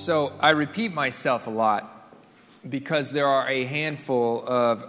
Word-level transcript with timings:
So 0.00 0.32
I 0.40 0.50
repeat 0.50 0.94
myself 0.94 1.46
a 1.46 1.50
lot 1.50 2.10
because 2.66 3.12
there 3.12 3.26
are 3.26 3.46
a 3.46 3.66
handful 3.66 4.42
of 4.48 4.82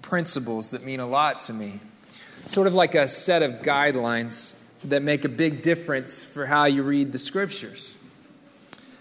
principles 0.00 0.70
that 0.70 0.82
mean 0.82 0.98
a 0.98 1.06
lot 1.06 1.40
to 1.40 1.52
me. 1.52 1.78
Sort 2.46 2.66
of 2.66 2.72
like 2.72 2.94
a 2.94 3.06
set 3.06 3.42
of 3.42 3.60
guidelines 3.60 4.54
that 4.84 5.02
make 5.02 5.26
a 5.26 5.28
big 5.28 5.60
difference 5.60 6.24
for 6.24 6.46
how 6.46 6.64
you 6.64 6.84
read 6.84 7.12
the 7.12 7.18
scriptures. 7.18 7.94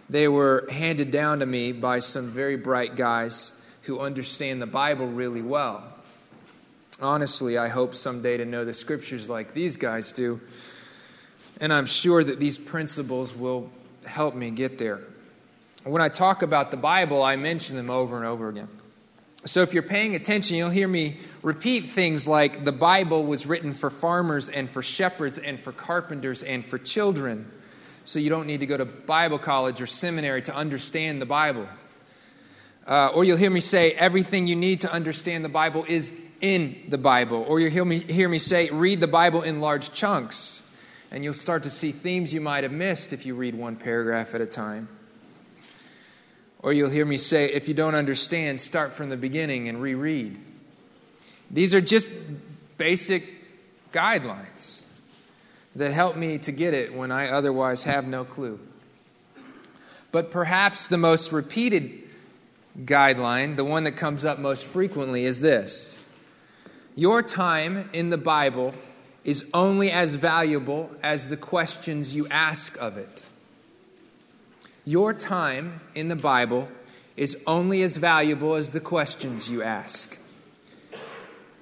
They 0.10 0.28
were 0.28 0.68
handed 0.70 1.12
down 1.12 1.40
to 1.40 1.46
me 1.46 1.72
by 1.72 2.00
some 2.00 2.32
very 2.32 2.58
bright 2.58 2.98
guys 2.98 3.58
who 3.84 4.00
understand 4.00 4.62
the 4.62 4.68
Bible 4.68 5.08
really 5.08 5.42
well. 5.42 5.86
Honestly, 7.02 7.58
I 7.58 7.70
hope 7.70 7.96
someday 7.96 8.36
to 8.36 8.46
know 8.46 8.66
the 8.66 8.74
scriptures 8.74 9.30
like 9.30 9.54
these 9.54 9.78
guys 9.78 10.12
do. 10.12 10.42
And 11.62 11.72
I'm 11.72 11.86
sure 11.86 12.22
that 12.26 12.42
these 12.42 12.58
principles 12.58 13.34
will 13.34 13.72
help 14.04 14.36
me 14.36 14.52
get 14.52 14.78
there. 14.78 15.00
When 15.86 16.02
I 16.02 16.10
talk 16.10 16.42
about 16.42 16.72
the 16.72 16.78
Bible, 16.78 17.22
I 17.22 17.36
mention 17.36 17.76
them 17.76 17.92
over 17.92 18.18
and 18.18 18.26
over 18.26 18.50
again. 18.50 18.70
So 19.46 19.62
if 19.62 19.72
you're 19.72 19.84
paying 19.84 20.16
attention, 20.16 20.58
you'll 20.58 20.72
hear 20.72 20.88
me 20.88 21.18
repeat 21.44 21.86
things 21.86 22.28
like 22.28 22.66
the 22.66 22.72
Bible 22.72 23.24
was 23.24 23.46
written 23.46 23.72
for 23.76 23.92
farmers 23.92 24.50
and 24.50 24.68
for 24.68 24.82
shepherds 24.82 25.38
and 25.38 25.60
for 25.60 25.72
carpenters 25.72 26.42
and 26.42 26.66
for 26.66 26.80
children. 26.80 27.52
So 28.04 28.18
you 28.18 28.32
don't 28.32 28.48
need 28.48 28.62
to 28.62 28.66
go 28.66 28.78
to 28.78 28.86
Bible 28.86 29.38
college 29.38 29.80
or 29.80 29.86
seminary 29.86 30.42
to 30.44 30.56
understand 30.56 31.22
the 31.22 31.28
Bible. 31.28 31.68
Uh, 32.88 33.12
or 33.14 33.24
you'll 33.24 33.38
hear 33.38 33.52
me 33.52 33.60
say 33.60 33.92
everything 33.92 34.48
you 34.48 34.56
need 34.56 34.82
to 34.82 34.92
understand 34.92 35.46
the 35.46 35.50
Bible 35.50 35.86
is 35.88 36.12
in 36.42 36.84
the 36.90 36.98
Bible. 36.98 37.46
Or 37.48 37.60
you'll 37.60 37.70
hear 37.70 37.86
me, 37.86 38.00
hear 38.00 38.28
me 38.28 38.40
say 38.40 38.72
read 38.72 39.02
the 39.02 39.08
Bible 39.08 39.44
in 39.44 39.62
large 39.62 39.94
chunks. 39.94 40.64
And 41.12 41.24
you'll 41.24 41.36
start 41.36 41.62
to 41.62 41.70
see 41.70 41.92
themes 41.92 42.34
you 42.34 42.42
might 42.42 42.64
have 42.64 42.74
missed 42.74 43.14
if 43.14 43.24
you 43.28 43.36
read 43.36 43.54
one 43.54 43.76
paragraph 43.76 44.34
at 44.34 44.42
a 44.42 44.48
time. 44.48 44.90
Or 46.66 46.74
you'll 46.74 46.90
hear 46.90 47.06
me 47.06 47.18
say, 47.18 47.46
if 47.46 47.68
you 47.68 47.76
don't 47.76 47.94
understand, 47.94 48.60
start 48.60 48.94
from 48.94 49.10
the 49.10 49.18
beginning 49.18 49.70
and 49.70 49.80
reread. 49.80 50.36
These 51.52 51.76
are 51.76 51.80
just 51.80 52.08
basic 52.80 53.24
guidelines 53.94 54.82
that 55.76 55.92
help 55.92 56.16
me 56.16 56.40
to 56.40 56.52
get 56.52 56.74
it 56.74 56.92
when 56.92 57.12
I 57.12 57.30
otherwise 57.30 57.84
have 57.84 58.08
no 58.08 58.26
clue. 58.26 58.60
But 60.12 60.32
perhaps 60.32 60.88
the 60.88 60.98
most 60.98 61.32
repeated 61.32 62.02
guideline, 62.80 63.58
the 63.58 63.64
one 63.64 63.84
that 63.84 63.96
comes 63.96 64.26
up 64.26 64.40
most 64.40 64.66
frequently, 64.66 65.24
is 65.26 65.42
this 65.42 66.00
Your 66.96 67.22
time 67.22 67.92
in 67.94 68.10
the 68.10 68.18
Bible 68.18 68.74
is 69.24 69.46
only 69.54 69.92
as 69.92 70.16
valuable 70.16 70.90
as 71.04 71.30
the 71.30 71.38
questions 71.38 72.16
you 72.16 72.28
ask 72.30 72.76
of 72.82 72.98
it. 72.98 73.22
Your 74.86 75.14
time 75.14 75.82
in 75.96 76.10
the 76.10 76.16
Bible 76.16 76.68
is 77.18 77.36
only 77.48 77.82
as 77.82 77.98
valuable 77.98 78.54
as 78.54 78.72
the 78.72 78.80
questions 78.80 79.50
you 79.50 79.64
ask. 79.64 80.16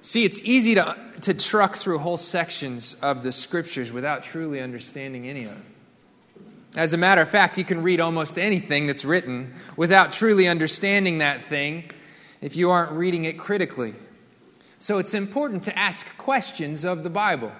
See, 0.02 0.26
it's 0.26 0.40
easy 0.42 0.74
to, 0.74 0.94
to 1.22 1.32
truck 1.32 1.76
through 1.76 1.98
whole 1.98 2.18
sections 2.18 2.92
of 3.00 3.22
the 3.22 3.32
scriptures 3.32 3.90
without 3.90 4.24
truly 4.24 4.60
understanding 4.60 5.26
any 5.26 5.44
of 5.44 5.52
them. 5.52 5.64
As 6.76 6.92
a 6.92 6.98
matter 6.98 7.22
of 7.22 7.30
fact, 7.30 7.56
you 7.56 7.64
can 7.64 7.82
read 7.82 7.98
almost 7.98 8.38
anything 8.38 8.86
that's 8.86 9.06
written 9.06 9.54
without 9.74 10.12
truly 10.12 10.46
understanding 10.46 11.18
that 11.18 11.46
thing 11.46 11.90
if 12.42 12.56
you 12.56 12.70
aren't 12.70 12.92
reading 12.92 13.24
it 13.24 13.38
critically. 13.38 13.94
So 14.78 14.98
it's 14.98 15.14
important 15.14 15.62
to 15.64 15.78
ask 15.78 16.18
questions 16.18 16.84
of 16.84 17.04
the 17.04 17.10
Bible. 17.10 17.52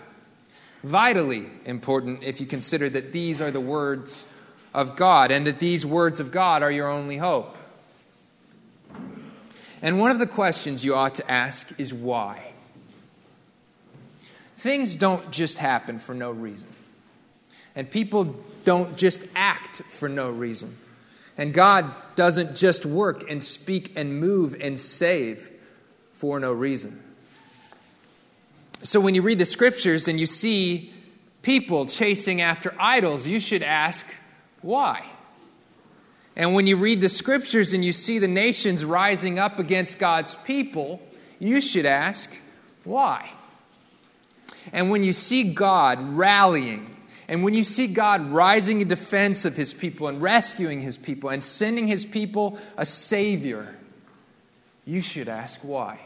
Vitally 0.82 1.46
important 1.64 2.22
if 2.22 2.38
you 2.38 2.46
consider 2.46 2.90
that 2.90 3.12
these 3.12 3.40
are 3.40 3.50
the 3.50 3.60
words 3.60 4.30
of 4.74 4.96
God 4.96 5.30
and 5.30 5.46
that 5.46 5.60
these 5.60 5.86
words 5.86 6.20
of 6.20 6.30
God 6.30 6.62
are 6.62 6.70
your 6.70 6.88
only 6.88 7.16
hope. 7.16 7.56
And 9.80 9.98
one 9.98 10.10
of 10.10 10.18
the 10.18 10.26
questions 10.26 10.84
you 10.84 10.94
ought 10.94 11.14
to 11.16 11.30
ask 11.30 11.78
is 11.78 11.92
why? 11.94 12.52
Things 14.56 14.96
don't 14.96 15.30
just 15.30 15.58
happen 15.58 15.98
for 15.98 16.14
no 16.14 16.30
reason. 16.30 16.68
And 17.76 17.90
people 17.90 18.34
don't 18.64 18.96
just 18.96 19.20
act 19.36 19.82
for 19.82 20.08
no 20.08 20.30
reason. 20.30 20.76
And 21.36 21.52
God 21.52 21.94
doesn't 22.14 22.56
just 22.56 22.86
work 22.86 23.28
and 23.30 23.42
speak 23.42 23.92
and 23.96 24.20
move 24.20 24.56
and 24.60 24.78
save 24.78 25.50
for 26.14 26.40
no 26.40 26.52
reason. 26.52 27.02
So 28.82 29.00
when 29.00 29.14
you 29.14 29.22
read 29.22 29.38
the 29.38 29.44
scriptures 29.44 30.08
and 30.08 30.20
you 30.20 30.26
see 30.26 30.92
people 31.42 31.86
chasing 31.86 32.40
after 32.40 32.74
idols, 32.78 33.26
you 33.26 33.40
should 33.40 33.62
ask, 33.62 34.06
why? 34.64 35.04
And 36.36 36.54
when 36.54 36.66
you 36.66 36.76
read 36.78 37.02
the 37.02 37.10
scriptures 37.10 37.74
and 37.74 37.84
you 37.84 37.92
see 37.92 38.18
the 38.18 38.26
nations 38.26 38.82
rising 38.82 39.38
up 39.38 39.58
against 39.58 39.98
God's 39.98 40.36
people, 40.36 41.02
you 41.38 41.60
should 41.60 41.84
ask, 41.84 42.34
why? 42.82 43.30
And 44.72 44.90
when 44.90 45.02
you 45.02 45.12
see 45.12 45.42
God 45.42 45.98
rallying, 46.16 46.96
and 47.28 47.44
when 47.44 47.52
you 47.52 47.62
see 47.62 47.86
God 47.86 48.30
rising 48.30 48.80
in 48.80 48.88
defense 48.88 49.44
of 49.44 49.54
his 49.54 49.74
people 49.74 50.08
and 50.08 50.22
rescuing 50.22 50.80
his 50.80 50.96
people 50.96 51.28
and 51.28 51.44
sending 51.44 51.86
his 51.86 52.06
people 52.06 52.58
a 52.78 52.86
Savior, 52.86 53.76
you 54.86 55.02
should 55.02 55.28
ask 55.28 55.60
why. 55.60 55.98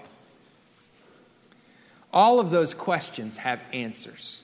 All 2.12 2.41
of 2.41 2.50
those 2.50 2.74
questions 2.74 3.36
have 3.36 3.60
answers. 3.72 4.42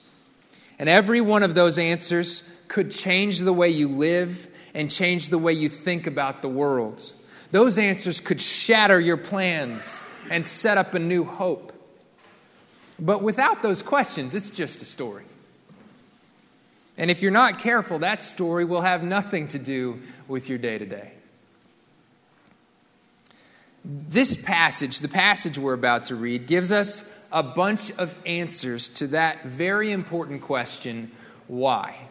And 0.78 0.88
every 0.88 1.20
one 1.20 1.42
of 1.42 1.56
those 1.56 1.78
answers 1.78 2.44
could 2.74 2.90
change 2.90 3.38
the 3.38 3.52
way 3.52 3.68
you 3.68 3.86
live 3.86 4.50
and 4.74 4.90
change 4.90 5.28
the 5.28 5.38
way 5.38 5.52
you 5.52 5.68
think 5.68 6.08
about 6.08 6.42
the 6.42 6.48
world. 6.48 7.12
Those 7.52 7.78
answers 7.78 8.18
could 8.18 8.40
shatter 8.40 8.98
your 8.98 9.16
plans 9.16 10.00
and 10.28 10.44
set 10.44 10.76
up 10.76 10.92
a 10.92 10.98
new 10.98 11.22
hope. 11.22 11.72
But 12.98 13.22
without 13.22 13.62
those 13.62 13.80
questions, 13.80 14.34
it's 14.34 14.50
just 14.50 14.82
a 14.82 14.84
story. 14.84 15.22
And 16.98 17.12
if 17.12 17.22
you're 17.22 17.30
not 17.30 17.60
careful, 17.60 18.00
that 18.00 18.24
story 18.24 18.64
will 18.64 18.80
have 18.80 19.04
nothing 19.04 19.46
to 19.48 19.58
do 19.60 20.02
with 20.26 20.48
your 20.48 20.58
day 20.58 20.76
to 20.76 20.84
day. 20.84 21.12
This 23.84 24.34
passage, 24.34 24.98
the 24.98 25.06
passage 25.06 25.58
we're 25.58 25.74
about 25.74 26.04
to 26.04 26.16
read, 26.16 26.48
gives 26.48 26.72
us 26.72 27.08
a 27.30 27.44
bunch 27.44 27.92
of 27.92 28.12
answers 28.26 28.88
to 28.88 29.06
that 29.08 29.44
very 29.44 29.92
important 29.92 30.42
question 30.42 31.12
why? 31.46 32.08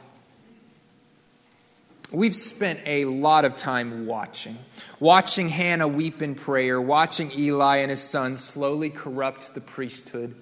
We've 2.14 2.36
spent 2.36 2.82
a 2.86 3.06
lot 3.06 3.44
of 3.44 3.56
time 3.56 4.06
watching. 4.06 4.60
Watching 5.00 5.50
Hannah 5.50 5.88
weep 5.88 6.22
in 6.22 6.36
prayer, 6.36 6.80
watching 6.80 7.32
Eli 7.36 7.78
and 7.78 7.90
his 7.90 8.04
sons 8.04 8.44
slowly 8.44 8.92
corrupt 8.92 9.56
the 9.56 9.62
priesthood, 9.62 10.36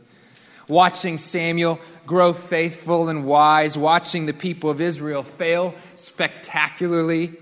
watching 0.67 1.17
Samuel 1.17 1.79
grow 2.05 2.33
faithful 2.33 3.07
and 3.07 3.23
wise, 3.23 3.77
watching 3.77 4.25
the 4.25 4.33
people 4.33 4.69
of 4.69 4.81
Israel 4.81 5.23
fail 5.23 5.73
spectacularly, 5.95 7.37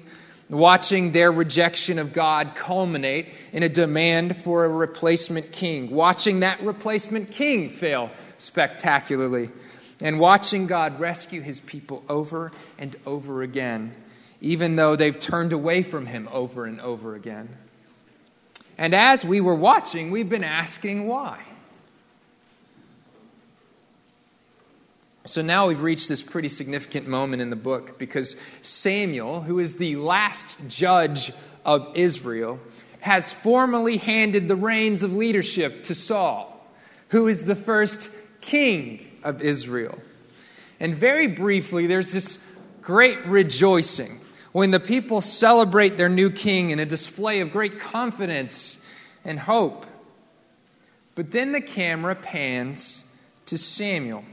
watching 0.48 1.12
their 1.12 1.32
rejection 1.32 1.98
of 1.98 2.14
God 2.14 2.54
culminate 2.54 3.30
in 3.52 3.64
a 3.64 3.70
demand 3.70 4.38
for 4.38 4.64
a 4.64 4.70
replacement 4.70 5.52
king, 5.52 5.90
watching 5.90 6.42
that 6.42 6.62
replacement 6.62 7.32
king 7.32 7.68
fail 7.68 8.12
spectacularly, 8.38 9.50
and 10.00 10.20
watching 10.20 10.68
God 10.68 11.00
rescue 11.00 11.42
his 11.42 11.60
people 11.60 12.04
over 12.08 12.52
and 12.78 12.96
over 13.08 13.42
again 13.42 13.96
even 14.42 14.76
though 14.76 14.96
they've 14.96 15.18
turned 15.18 15.54
away 15.54 15.84
from 15.84 16.06
him 16.06 16.30
over 16.32 16.66
and 16.66 16.80
over 16.82 17.16
again. 17.16 17.50
And 18.78 18.96
as 18.96 19.26
we 19.26 19.42
were 19.42 19.56
watching, 19.56 20.10
we've 20.10 20.30
been 20.30 20.44
asking 20.44 21.08
why. 21.08 21.42
So 25.26 25.42
now 25.42 25.68
we've 25.68 25.82
reached 25.82 26.08
this 26.08 26.22
pretty 26.22 26.50
significant 26.50 27.08
moment 27.08 27.42
in 27.42 27.50
the 27.50 27.56
book 27.56 28.00
because 28.00 28.36
Samuel, 28.62 29.42
who 29.42 29.60
is 29.60 29.76
the 29.76 29.98
last 29.98 30.58
judge 30.68 31.34
of 31.66 31.92
Israel, 31.96 32.60
has 33.02 33.32
formally 33.32 33.98
handed 33.98 34.48
the 34.48 34.56
reins 34.56 35.04
of 35.04 35.16
leadership 35.16 35.84
to 35.84 35.94
Saul, 35.94 36.66
who 37.10 37.28
is 37.28 37.46
the 37.46 37.56
first 37.56 38.10
king 38.42 39.06
of 39.24 39.42
Israel. 39.42 40.00
And 40.80 40.96
very 40.96 41.28
briefly, 41.28 41.86
there's 41.86 42.12
this 42.12 42.40
great 42.82 43.24
rejoicing 43.26 44.20
when 44.52 44.72
the 44.72 44.80
people 44.80 45.22
celebrate 45.22 45.98
their 45.98 46.10
new 46.10 46.30
king 46.30 46.72
in 46.72 46.80
a 46.80 46.86
display 46.86 47.40
of 47.42 47.52
great 47.52 47.80
confidence 47.80 48.84
and 49.24 49.40
hope. 49.40 49.86
But 51.16 51.32
then 51.32 51.52
the 51.52 51.62
camera 51.62 52.16
pans 52.16 53.04
to 53.48 53.58
Samuel, 53.58 54.24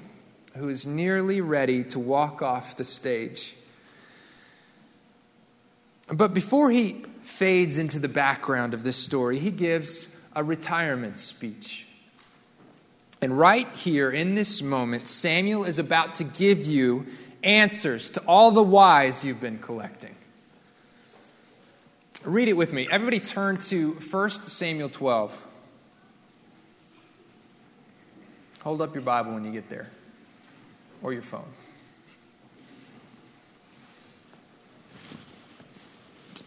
who 0.56 0.68
is 0.68 0.86
nearly 0.86 1.40
ready 1.40 1.84
to 1.84 1.98
walk 1.98 2.42
off 2.42 2.76
the 2.76 2.84
stage. 2.84 3.54
But 6.08 6.32
before 6.32 6.70
he 6.70 7.04
fades 7.22 7.76
into 7.78 7.98
the 7.98 8.08
background 8.08 8.72
of 8.72 8.84
this 8.84 8.96
story, 8.96 9.38
he 9.38 9.50
gives 9.50 10.06
a 10.34 10.44
retirement 10.44 11.18
speech. 11.18 11.86
And 13.20 13.36
right 13.36 13.68
here 13.74 14.10
in 14.10 14.34
this 14.34 14.62
moment, 14.62 15.08
Samuel 15.08 15.64
is 15.64 15.78
about 15.78 16.16
to 16.16 16.24
give 16.24 16.64
you 16.64 17.06
answers 17.46 18.10
to 18.10 18.20
all 18.26 18.50
the 18.50 18.62
whys 18.62 19.25
you've 19.25 19.40
been 19.40 19.58
collecting. 19.58 20.14
Read 22.25 22.48
it 22.48 22.54
with 22.54 22.72
me. 22.72 22.88
Everybody 22.90 23.20
turn 23.20 23.56
to 23.58 23.93
1 23.93 24.31
Samuel 24.31 24.88
12. 24.88 25.46
Hold 28.62 28.82
up 28.82 28.94
your 28.94 29.02
Bible 29.02 29.32
when 29.32 29.44
you 29.44 29.52
get 29.52 29.69
there, 29.69 29.88
or 31.02 31.12
your 31.12 31.22
phone. 31.22 31.46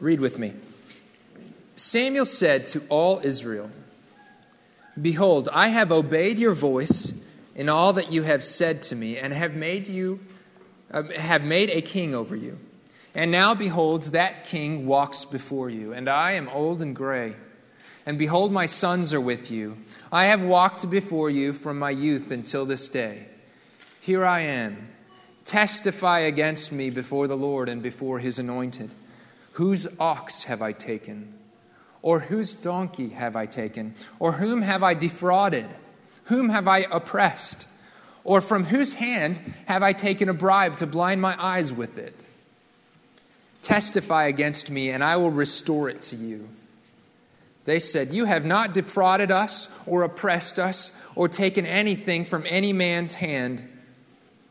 Read 0.02 0.20
with 0.20 0.38
me. 0.38 0.54
Samuel 1.78 2.26
said 2.26 2.66
to 2.68 2.84
all 2.90 3.22
Israel, 3.24 3.70
Behold, 5.02 5.48
I 5.54 5.70
have 5.70 5.94
obeyed 5.94 6.40
your 6.40 6.54
voice 6.54 7.14
in 7.56 7.70
all 7.70 7.94
that 7.94 8.12
you 8.12 8.24
have 8.24 8.44
said 8.44 8.82
to 8.82 8.96
me, 8.98 9.18
and 9.18 9.32
have 9.34 9.56
made 9.56 9.88
you 9.88 10.20
uh, 10.92 11.04
have 11.16 11.44
made 11.44 11.70
a 11.70 11.82
king 11.82 12.14
over 12.16 12.36
you. 12.36 12.58
And 13.16 13.32
now 13.32 13.56
behold, 13.56 14.04
that 14.04 14.46
king 14.46 14.86
walks 14.86 15.26
before 15.26 15.70
you, 15.70 15.94
and 15.94 16.08
I 16.08 16.34
am 16.34 16.48
old 16.50 16.82
and 16.82 16.96
gray. 16.96 17.36
And 18.06 18.18
behold, 18.18 18.52
my 18.52 18.66
sons 18.66 19.14
are 19.14 19.22
with 19.22 19.52
you. 19.52 19.78
I 20.12 20.26
have 20.26 20.42
walked 20.42 20.90
before 20.90 21.30
you 21.30 21.54
from 21.54 21.78
my 21.78 21.92
youth 21.92 22.32
until 22.32 22.66
this 22.66 22.90
day. 22.90 23.26
Here 24.00 24.26
I 24.26 24.42
am. 24.42 24.90
Testify 25.46 26.20
against 26.20 26.72
me 26.72 26.90
before 26.90 27.28
the 27.28 27.38
Lord 27.38 27.70
and 27.70 27.82
before 27.82 28.20
his 28.20 28.40
anointed. 28.40 28.92
Whose 29.54 29.88
ox 30.00 30.44
have 30.44 30.62
I 30.62 30.72
taken? 30.72 31.34
Or 32.02 32.20
whose 32.20 32.54
donkey 32.54 33.10
have 33.10 33.36
I 33.36 33.46
taken? 33.46 33.96
Or 34.20 34.32
whom 34.32 34.62
have 34.62 34.84
I 34.84 34.94
defrauded? 34.94 35.66
Whom 36.26 36.50
have 36.50 36.68
I 36.68 36.86
oppressed? 36.92 37.68
Or 38.24 38.42
from 38.42 38.66
whose 38.66 38.94
hand 38.94 39.42
have 39.66 39.84
I 39.84 39.94
taken 39.94 40.30
a 40.30 40.34
bribe 40.34 40.78
to 40.78 40.88
blind 40.88 41.22
my 41.22 41.36
eyes 41.42 41.72
with 41.72 41.98
it? 41.98 42.28
Testify 43.62 44.26
against 44.26 44.70
me, 44.70 44.90
and 44.90 45.04
I 45.04 45.18
will 45.18 45.32
restore 45.32 45.90
it 45.90 46.02
to 46.04 46.16
you. 46.16 46.48
They 47.66 47.80
said, 47.80 48.14
You 48.14 48.26
have 48.26 48.46
not 48.46 48.74
defrauded 48.74 49.32
us, 49.32 49.68
or 49.86 50.04
oppressed 50.04 50.58
us, 50.60 50.92
or 51.16 51.28
taken 51.28 51.66
anything 51.66 52.26
from 52.26 52.46
any 52.48 52.74
man's 52.74 53.14
hand. 53.14 53.68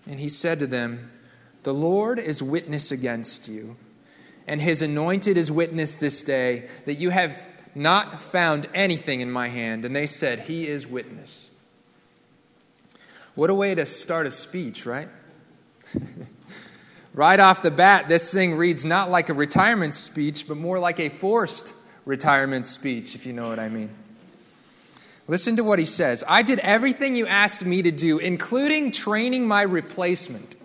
And 0.06 0.20
he 0.20 0.28
said 0.28 0.60
to 0.60 0.66
them, 0.66 1.10
The 1.62 1.74
Lord 1.74 2.18
is 2.18 2.42
witness 2.42 2.92
against 2.92 3.48
you, 3.48 3.76
and 4.46 4.60
his 4.60 4.82
anointed 4.82 5.36
is 5.36 5.50
witness 5.50 5.96
this 5.96 6.22
day, 6.22 6.68
that 6.86 6.94
you 6.94 7.10
have 7.10 7.36
not 7.74 8.20
found 8.20 8.68
anything 8.74 9.20
in 9.20 9.30
my 9.30 9.48
hand. 9.48 9.84
And 9.84 9.96
they 9.96 10.06
said, 10.06 10.40
He 10.40 10.66
is 10.66 10.86
witness. 10.86 11.47
What 13.38 13.50
a 13.50 13.54
way 13.54 13.72
to 13.72 13.86
start 13.86 14.26
a 14.26 14.32
speech, 14.32 14.84
right? 14.84 15.08
right 17.14 17.38
off 17.38 17.62
the 17.62 17.70
bat, 17.70 18.08
this 18.08 18.32
thing 18.32 18.56
reads 18.56 18.84
not 18.84 19.12
like 19.12 19.28
a 19.28 19.32
retirement 19.32 19.94
speech, 19.94 20.48
but 20.48 20.56
more 20.56 20.80
like 20.80 20.98
a 20.98 21.08
forced 21.08 21.72
retirement 22.04 22.66
speech, 22.66 23.14
if 23.14 23.26
you 23.26 23.32
know 23.32 23.48
what 23.48 23.60
I 23.60 23.68
mean. 23.68 23.90
Listen 25.28 25.54
to 25.54 25.62
what 25.62 25.78
he 25.78 25.84
says 25.84 26.24
I 26.26 26.42
did 26.42 26.58
everything 26.58 27.14
you 27.14 27.28
asked 27.28 27.64
me 27.64 27.80
to 27.82 27.92
do, 27.92 28.18
including 28.18 28.90
training 28.90 29.46
my 29.46 29.62
replacement. 29.62 30.56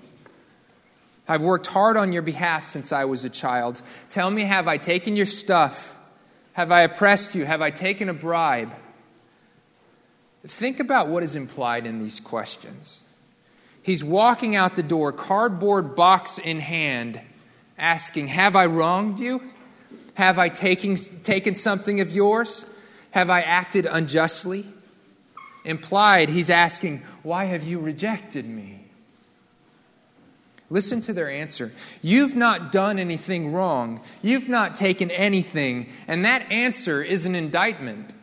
I've 1.28 1.42
worked 1.42 1.68
hard 1.68 1.96
on 1.96 2.12
your 2.12 2.24
behalf 2.24 2.68
since 2.68 2.92
I 2.92 3.06
was 3.06 3.24
a 3.24 3.30
child. 3.30 3.84
Tell 4.10 4.32
me, 4.32 4.42
have 4.46 4.68
I 4.68 4.78
taken 4.78 5.16
your 5.16 5.28
stuff? 5.28 5.96
Have 6.54 6.72
I 6.72 6.82
oppressed 6.82 7.36
you? 7.36 7.46
Have 7.46 7.62
I 7.62 7.70
taken 7.70 8.10
a 8.10 8.16
bribe? 8.16 8.74
Think 10.46 10.80
about 10.80 11.08
what 11.08 11.24
is 11.24 11.36
implied 11.36 11.86
in 11.86 12.00
these 12.00 12.20
questions. 12.20 13.02
He's 13.82 14.04
walking 14.04 14.56
out 14.56 14.76
the 14.76 14.84
door, 14.84 15.12
cardboard 15.12 15.96
box 15.96 16.38
in 16.38 16.60
hand, 16.60 17.20
asking, 17.78 18.28
Have 18.28 18.56
I 18.56 18.66
wronged 18.66 19.20
you? 19.20 19.42
Have 20.16 20.38
I 20.38 20.50
taken, 20.50 20.96
taken 21.24 21.56
something 21.56 22.00
of 22.00 22.12
yours? 22.12 22.66
Have 23.12 23.30
I 23.30 23.42
acted 23.42 23.86
unjustly? 23.86 24.66
Implied, 25.66 26.30
he's 26.30 26.50
asking, 26.50 27.04
Why 27.24 27.46
have 27.46 27.64
you 27.64 27.80
rejected 27.80 28.46
me? 28.46 28.80
Listen 30.70 31.02
to 31.02 31.14
their 31.14 31.30
answer. 31.30 31.72
You've 32.02 32.36
not 32.36 32.72
done 32.72 33.00
anything 33.00 33.54
wrong. 33.54 34.02
You've 34.22 34.50
not 34.50 34.76
taken 34.76 35.12
anything. 35.12 35.88
And 36.08 36.26
that 36.26 36.52
answer 36.52 37.02
is 37.04 37.26
an 37.26 37.36
indictment 37.36 38.16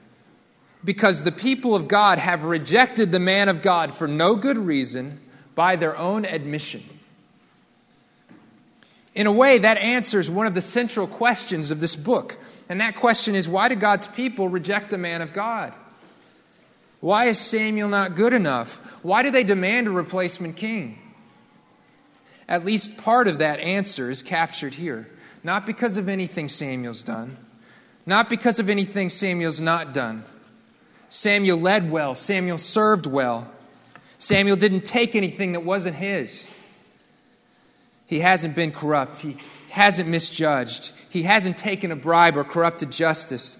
because 0.85 1.23
the 1.23 1.33
people 1.33 1.75
of 1.75 1.89
God 1.89 2.19
have 2.19 2.45
rejected 2.45 3.13
the 3.13 3.21
man 3.21 3.49
of 3.49 3.63
God 3.63 3.95
for 3.95 4.09
no 4.09 4.35
good 4.35 4.59
reason 4.59 5.21
by 5.55 5.77
their 5.77 5.97
own 5.97 6.25
admission. 6.25 6.83
In 9.15 9.27
a 9.27 9.33
way, 9.33 9.59
that 9.59 9.77
answers 9.79 10.31
one 10.31 10.47
of 10.47 10.55
the 10.55 10.63
central 10.63 11.07
questions 11.07 11.71
of 11.71 11.81
this 11.81 11.97
book. 11.97 12.39
And 12.69 12.81
that 12.81 12.97
question 12.97 13.35
is 13.35 13.49
why 13.49 13.69
do 13.69 13.75
God's 13.75 14.09
people 14.09 14.49
reject 14.49 14.91
the 14.91 14.99
man 14.99 15.21
of 15.21 15.33
God? 15.33 15.75
Why 17.01 17.27
is 17.27 17.39
Samuel 17.39 17.89
not 17.89 18.15
good 18.15 18.33
enough? 18.33 18.77
Why 19.03 19.23
do 19.23 19.31
they 19.31 19.45
demand 19.45 19.89
a 19.89 19.91
replacement 19.91 20.57
king? 20.57 20.99
At 22.49 22.65
least 22.65 22.97
part 22.97 23.27
of 23.27 23.39
that 23.39 23.59
answer 23.61 24.11
is 24.11 24.23
captured 24.23 24.75
here. 24.75 25.09
Not 25.43 25.67
because 25.67 25.97
of 25.97 26.09
anything 26.09 26.49
Samuel's 26.49 27.03
done, 27.03 27.39
not 28.05 28.29
because 28.29 28.59
of 28.59 28.69
anything 28.69 29.09
Samuel's 29.09 29.61
not 29.61 29.95
done, 29.95 30.25
Samuel 31.11 31.59
led 31.59 31.91
well, 31.91 32.15
Samuel 32.15 32.57
served 32.57 33.05
well. 33.05 33.51
Samuel 34.21 34.57
didn't 34.57 34.83
take 34.83 35.17
anything 35.17 35.53
that 35.53 35.65
wasn't 35.65 35.97
his. 35.97 36.49
He 38.07 38.21
hasn't 38.21 38.55
been 38.55 38.71
corrupt. 38.71 39.19
He 39.19 39.37
hasn't 39.71 40.09
misjudged. 40.09 40.93
He 41.11 41.25
hasn't 41.25 41.57
taken 41.57 41.91
a 41.91 41.97
bribe 41.97 42.37
or 42.37 42.45
corrupted 42.45 42.93
justice. 42.93 43.57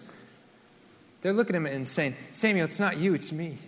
They're 1.23 1.33
looking 1.33 1.57
at 1.57 1.63
him 1.63 1.67
and 1.67 1.89
saying, 1.89 2.15
Samuel, 2.33 2.67
it's 2.67 2.81
not 2.81 2.99
you, 2.99 3.15
it's 3.15 3.33
me. 3.33 3.59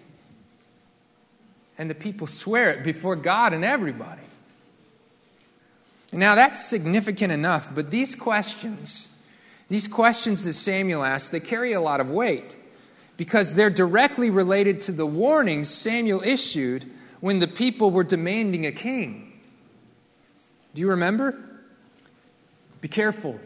And 1.77 1.91
the 1.91 1.95
people 1.95 2.29
swear 2.29 2.71
it 2.71 2.85
before 2.85 3.17
God 3.17 3.53
and 3.53 3.65
everybody. 3.65 4.23
Now 6.13 6.37
that's 6.37 6.65
significant 6.65 7.33
enough, 7.33 7.69
but 7.75 7.91
these 7.91 8.15
questions, 8.15 9.09
these 9.69 9.89
questions 9.89 10.45
that 10.45 10.53
Samuel 10.53 11.03
asked, 11.03 11.33
they 11.33 11.41
carry 11.41 11.73
a 11.73 11.81
lot 11.81 12.01
of 12.01 12.11
weight 12.11 12.55
because 13.17 13.55
they're 13.55 13.71
directly 13.71 14.31
related 14.31 14.81
to 14.83 14.93
the 14.93 15.07
warnings 15.07 15.69
Samuel 15.69 16.23
issued 16.23 16.91
when 17.21 17.39
the 17.39 17.49
people 17.49 17.91
were 17.91 18.05
demanding 18.05 18.67
a 18.67 18.73
king. 18.73 19.33
Do 20.75 20.81
you 20.81 20.91
remember? 20.91 21.39
Be 22.81 22.89
careful. 22.89 23.39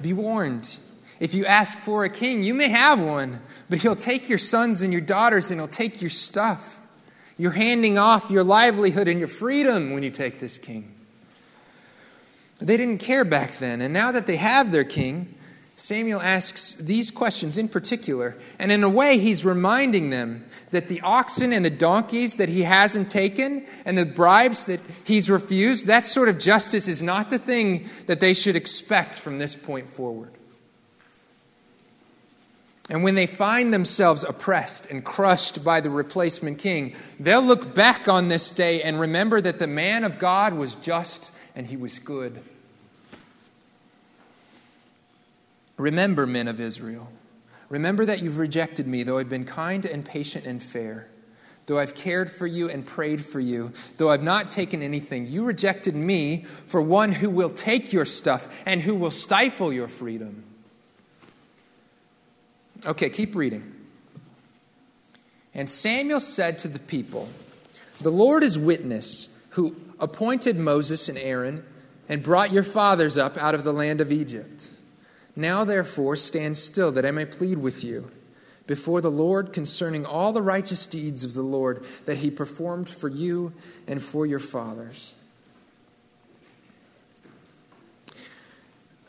Be 0.00 0.12
warned. 0.12 0.76
If 1.18 1.34
you 1.34 1.46
ask 1.46 1.78
for 1.78 2.04
a 2.04 2.10
king, 2.10 2.42
you 2.42 2.54
may 2.54 2.68
have 2.68 3.00
one, 3.00 3.40
but 3.68 3.78
he'll 3.78 3.96
take 3.96 4.28
your 4.28 4.38
sons 4.38 4.82
and 4.82 4.92
your 4.92 5.02
daughters 5.02 5.50
and 5.50 5.60
he'll 5.60 5.68
take 5.68 6.00
your 6.00 6.10
stuff. 6.10 6.80
You're 7.38 7.52
handing 7.52 7.98
off 7.98 8.30
your 8.30 8.44
livelihood 8.44 9.08
and 9.08 9.18
your 9.18 9.28
freedom 9.28 9.92
when 9.92 10.02
you 10.02 10.10
take 10.10 10.38
this 10.38 10.58
king. 10.58 10.92
They 12.60 12.76
didn't 12.76 12.98
care 12.98 13.24
back 13.24 13.58
then, 13.58 13.80
and 13.80 13.92
now 13.92 14.12
that 14.12 14.26
they 14.26 14.36
have 14.36 14.70
their 14.70 14.84
king, 14.84 15.34
Samuel 15.82 16.22
asks 16.22 16.74
these 16.74 17.10
questions 17.10 17.58
in 17.58 17.66
particular, 17.66 18.36
and 18.60 18.70
in 18.70 18.84
a 18.84 18.88
way, 18.88 19.18
he's 19.18 19.44
reminding 19.44 20.10
them 20.10 20.44
that 20.70 20.86
the 20.86 21.00
oxen 21.00 21.52
and 21.52 21.64
the 21.64 21.70
donkeys 21.70 22.36
that 22.36 22.48
he 22.48 22.62
hasn't 22.62 23.10
taken 23.10 23.66
and 23.84 23.98
the 23.98 24.06
bribes 24.06 24.66
that 24.66 24.78
he's 25.02 25.28
refused, 25.28 25.88
that 25.88 26.06
sort 26.06 26.28
of 26.28 26.38
justice 26.38 26.86
is 26.86 27.02
not 27.02 27.30
the 27.30 27.38
thing 27.38 27.88
that 28.06 28.20
they 28.20 28.32
should 28.32 28.54
expect 28.54 29.16
from 29.16 29.40
this 29.40 29.56
point 29.56 29.88
forward. 29.88 30.30
And 32.88 33.02
when 33.02 33.16
they 33.16 33.26
find 33.26 33.74
themselves 33.74 34.22
oppressed 34.22 34.86
and 34.88 35.04
crushed 35.04 35.64
by 35.64 35.80
the 35.80 35.90
replacement 35.90 36.58
king, 36.58 36.94
they'll 37.18 37.42
look 37.42 37.74
back 37.74 38.06
on 38.06 38.28
this 38.28 38.50
day 38.50 38.82
and 38.82 39.00
remember 39.00 39.40
that 39.40 39.58
the 39.58 39.66
man 39.66 40.04
of 40.04 40.20
God 40.20 40.54
was 40.54 40.76
just 40.76 41.32
and 41.56 41.66
he 41.66 41.76
was 41.76 41.98
good. 41.98 42.40
Remember, 45.82 46.28
men 46.28 46.46
of 46.46 46.60
Israel, 46.60 47.08
remember 47.68 48.06
that 48.06 48.22
you've 48.22 48.38
rejected 48.38 48.86
me, 48.86 49.02
though 49.02 49.18
I've 49.18 49.28
been 49.28 49.44
kind 49.44 49.84
and 49.84 50.04
patient 50.04 50.46
and 50.46 50.62
fair. 50.62 51.08
Though 51.66 51.80
I've 51.80 51.96
cared 51.96 52.30
for 52.30 52.46
you 52.46 52.70
and 52.70 52.86
prayed 52.86 53.24
for 53.24 53.40
you, 53.40 53.72
though 53.96 54.08
I've 54.08 54.22
not 54.22 54.48
taken 54.48 54.80
anything, 54.80 55.26
you 55.26 55.42
rejected 55.42 55.96
me 55.96 56.46
for 56.66 56.80
one 56.80 57.10
who 57.10 57.28
will 57.28 57.50
take 57.50 57.92
your 57.92 58.04
stuff 58.04 58.62
and 58.64 58.80
who 58.80 58.94
will 58.94 59.10
stifle 59.10 59.72
your 59.72 59.88
freedom. 59.88 60.44
Okay, 62.86 63.10
keep 63.10 63.34
reading. 63.34 63.74
And 65.52 65.68
Samuel 65.68 66.20
said 66.20 66.58
to 66.58 66.68
the 66.68 66.78
people, 66.78 67.28
The 68.00 68.12
Lord 68.12 68.44
is 68.44 68.56
witness, 68.56 69.36
who 69.50 69.74
appointed 69.98 70.56
Moses 70.56 71.08
and 71.08 71.18
Aaron 71.18 71.64
and 72.08 72.22
brought 72.22 72.52
your 72.52 72.62
fathers 72.62 73.18
up 73.18 73.36
out 73.36 73.56
of 73.56 73.64
the 73.64 73.72
land 73.72 74.00
of 74.00 74.12
Egypt. 74.12 74.70
Now, 75.34 75.64
therefore, 75.64 76.16
stand 76.16 76.58
still, 76.58 76.92
that 76.92 77.06
I 77.06 77.10
may 77.10 77.24
plead 77.24 77.58
with 77.58 77.82
you 77.82 78.10
before 78.66 79.00
the 79.00 79.10
Lord 79.10 79.52
concerning 79.52 80.06
all 80.06 80.32
the 80.32 80.42
righteous 80.42 80.86
deeds 80.86 81.24
of 81.24 81.34
the 81.34 81.42
Lord 81.42 81.84
that 82.06 82.18
he 82.18 82.30
performed 82.30 82.88
for 82.88 83.08
you 83.08 83.52
and 83.86 84.02
for 84.02 84.26
your 84.26 84.38
fathers. 84.38 85.14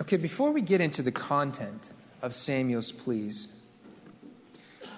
Okay, 0.01 0.17
before 0.17 0.51
we 0.51 0.61
get 0.61 0.81
into 0.81 1.01
the 1.01 1.11
content 1.11 1.91
of 2.21 2.33
Samuel's 2.33 2.91
pleas, 2.91 3.49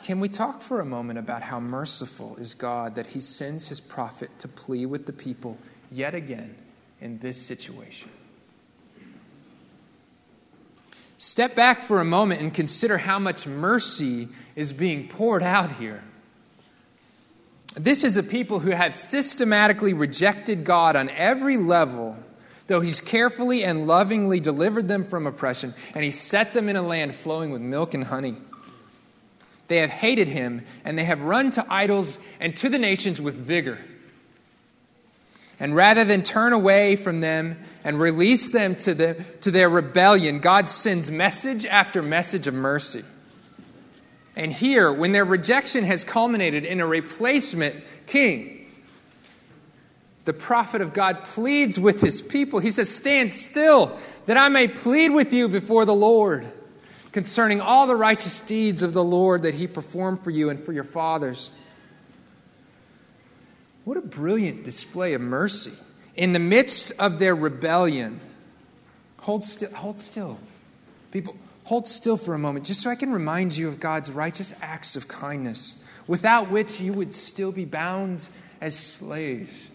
can 0.04 0.20
we 0.20 0.30
talk 0.30 0.62
for 0.62 0.80
a 0.80 0.86
moment 0.86 1.20
about 1.20 1.42
how 1.42 1.60
merciful 1.60 2.38
is 2.38 2.54
God 2.54 2.96
that 2.96 3.08
he 3.08 3.20
sends 3.20 3.68
his 3.68 3.82
prophet 3.82 4.30
to 4.40 4.48
plea 4.48 4.86
with 4.86 5.06
the 5.06 5.14
people 5.14 5.58
yet 5.92 6.16
again 6.16 6.56
in 7.02 7.18
this 7.20 7.42
situation? 7.42 8.10
Step 11.18 11.56
back 11.56 11.82
for 11.82 12.02
a 12.02 12.06
moment 12.06 12.42
and 12.42 12.54
consider 12.54 12.98
how 12.98 13.20
much 13.20 13.48
mercy 13.48 14.28
is 14.56 14.74
being 14.74 15.08
poured 15.08 15.44
out 15.44 15.74
here. 15.74 16.04
This 17.76 18.04
is 18.04 18.16
a 18.18 18.24
people 18.24 18.60
who 18.60 18.72
have 18.72 18.96
systematically 18.96 19.94
rejected 19.94 20.64
God 20.64 20.96
on 20.96 21.10
every 21.10 21.58
level, 21.58 22.18
though 22.68 22.82
He's 22.82 23.02
carefully 23.02 23.64
and 23.64 23.88
lovingly 23.88 24.40
delivered 24.40 24.88
them 24.88 25.06
from 25.06 25.28
oppression, 25.28 25.74
and 25.94 26.04
He 26.04 26.12
set 26.12 26.54
them 26.54 26.70
in 26.70 26.76
a 26.76 26.82
land 26.82 27.16
flowing 27.16 27.52
with 27.52 27.62
milk 27.62 27.94
and 27.94 28.06
honey. 28.06 28.38
They 29.68 29.78
have 29.78 29.90
hated 29.90 30.30
Him, 30.30 30.66
and 30.84 30.98
they 30.98 31.04
have 31.04 31.22
run 31.22 31.52
to 31.52 31.66
idols 31.70 32.18
and 32.40 32.56
to 32.58 32.70
the 32.70 32.80
nations 32.80 33.20
with 33.20 33.36
vigor. 33.36 33.80
And 35.60 35.76
rather 35.76 36.04
than 36.04 36.24
turn 36.24 36.54
away 36.54 36.96
from 36.96 37.22
them 37.22 37.58
and 37.86 38.00
release 38.00 38.50
them 38.50 38.76
to, 38.76 38.96
the, 38.96 39.14
to 39.42 39.52
their 39.52 39.70
rebellion, 39.70 40.40
God 40.40 40.68
sends 40.68 41.12
message 41.12 41.66
after 41.68 42.02
message 42.02 42.48
of 42.48 42.56
mercy. 42.56 43.04
And 44.36 44.52
here, 44.52 44.92
when 44.92 45.12
their 45.12 45.24
rejection 45.24 45.84
has 45.84 46.04
culminated 46.04 46.66
in 46.66 46.82
a 46.82 46.88
replacement 46.88 47.76
king, 48.08 48.68
the 50.26 50.34
prophet 50.34 50.82
of 50.82 50.94
God 50.94 51.24
pleads 51.26 51.80
with 51.80 52.02
his 52.02 52.24
people. 52.24 52.60
He 52.60 52.72
says, 52.72 52.94
Stand 52.94 53.32
still, 53.32 53.98
that 54.26 54.36
I 54.36 54.50
may 54.50 54.68
plead 54.68 55.12
with 55.12 55.32
you 55.32 55.48
before 55.48 55.86
the 55.86 55.96
Lord 55.96 56.52
concerning 57.12 57.62
all 57.62 57.86
the 57.86 57.96
righteous 57.96 58.40
deeds 58.40 58.82
of 58.82 58.94
the 58.94 59.04
Lord 59.04 59.44
that 59.44 59.54
he 59.54 59.68
performed 59.68 60.24
for 60.24 60.32
you 60.32 60.50
and 60.50 60.60
for 60.60 60.74
your 60.74 60.84
fathers. 60.84 61.52
What 63.84 63.96
a 63.96 64.02
brilliant 64.02 64.64
display 64.64 65.14
of 65.14 65.22
mercy. 65.22 65.72
In 66.16 66.34
the 66.34 66.40
midst 66.40 66.92
of 66.98 67.20
their 67.20 67.36
rebellion, 67.36 68.20
hold 69.18 69.44
still, 69.44 69.72
hold 69.74 70.00
still. 70.00 70.40
People, 71.12 71.36
hold 71.66 71.88
still 71.88 72.18
for 72.18 72.34
a 72.34 72.40
moment, 72.40 72.66
just 72.66 72.82
so 72.82 72.90
I 72.90 72.96
can 72.96 73.12
remind 73.12 73.56
you 73.56 73.68
of 73.68 73.80
God's 73.80 74.10
righteous 74.12 74.54
acts 74.62 74.96
of 74.96 75.08
kindness, 75.08 75.76
without 76.08 76.50
which 76.50 76.80
you 76.80 76.94
would 76.94 77.14
still 77.14 77.52
be 77.52 77.66
bound 77.66 78.28
as 78.62 78.78
slaves. 78.78 79.72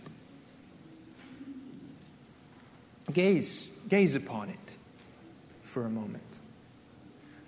Gaze, 3.13 3.69
gaze 3.89 4.15
upon 4.15 4.51
it 4.51 4.57
for 5.63 5.85
a 5.85 5.91
moment. 5.91 6.23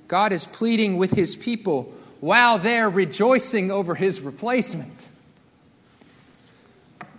God 0.09 0.33
is 0.33 0.45
pleading 0.45 0.97
with 0.99 1.13
his 1.13 1.37
people 1.37 1.95
while 2.21 2.59
they're 2.59 2.91
rejoicing 2.91 3.71
over 3.71 3.95
his 3.95 4.21
replacement. 4.21 5.09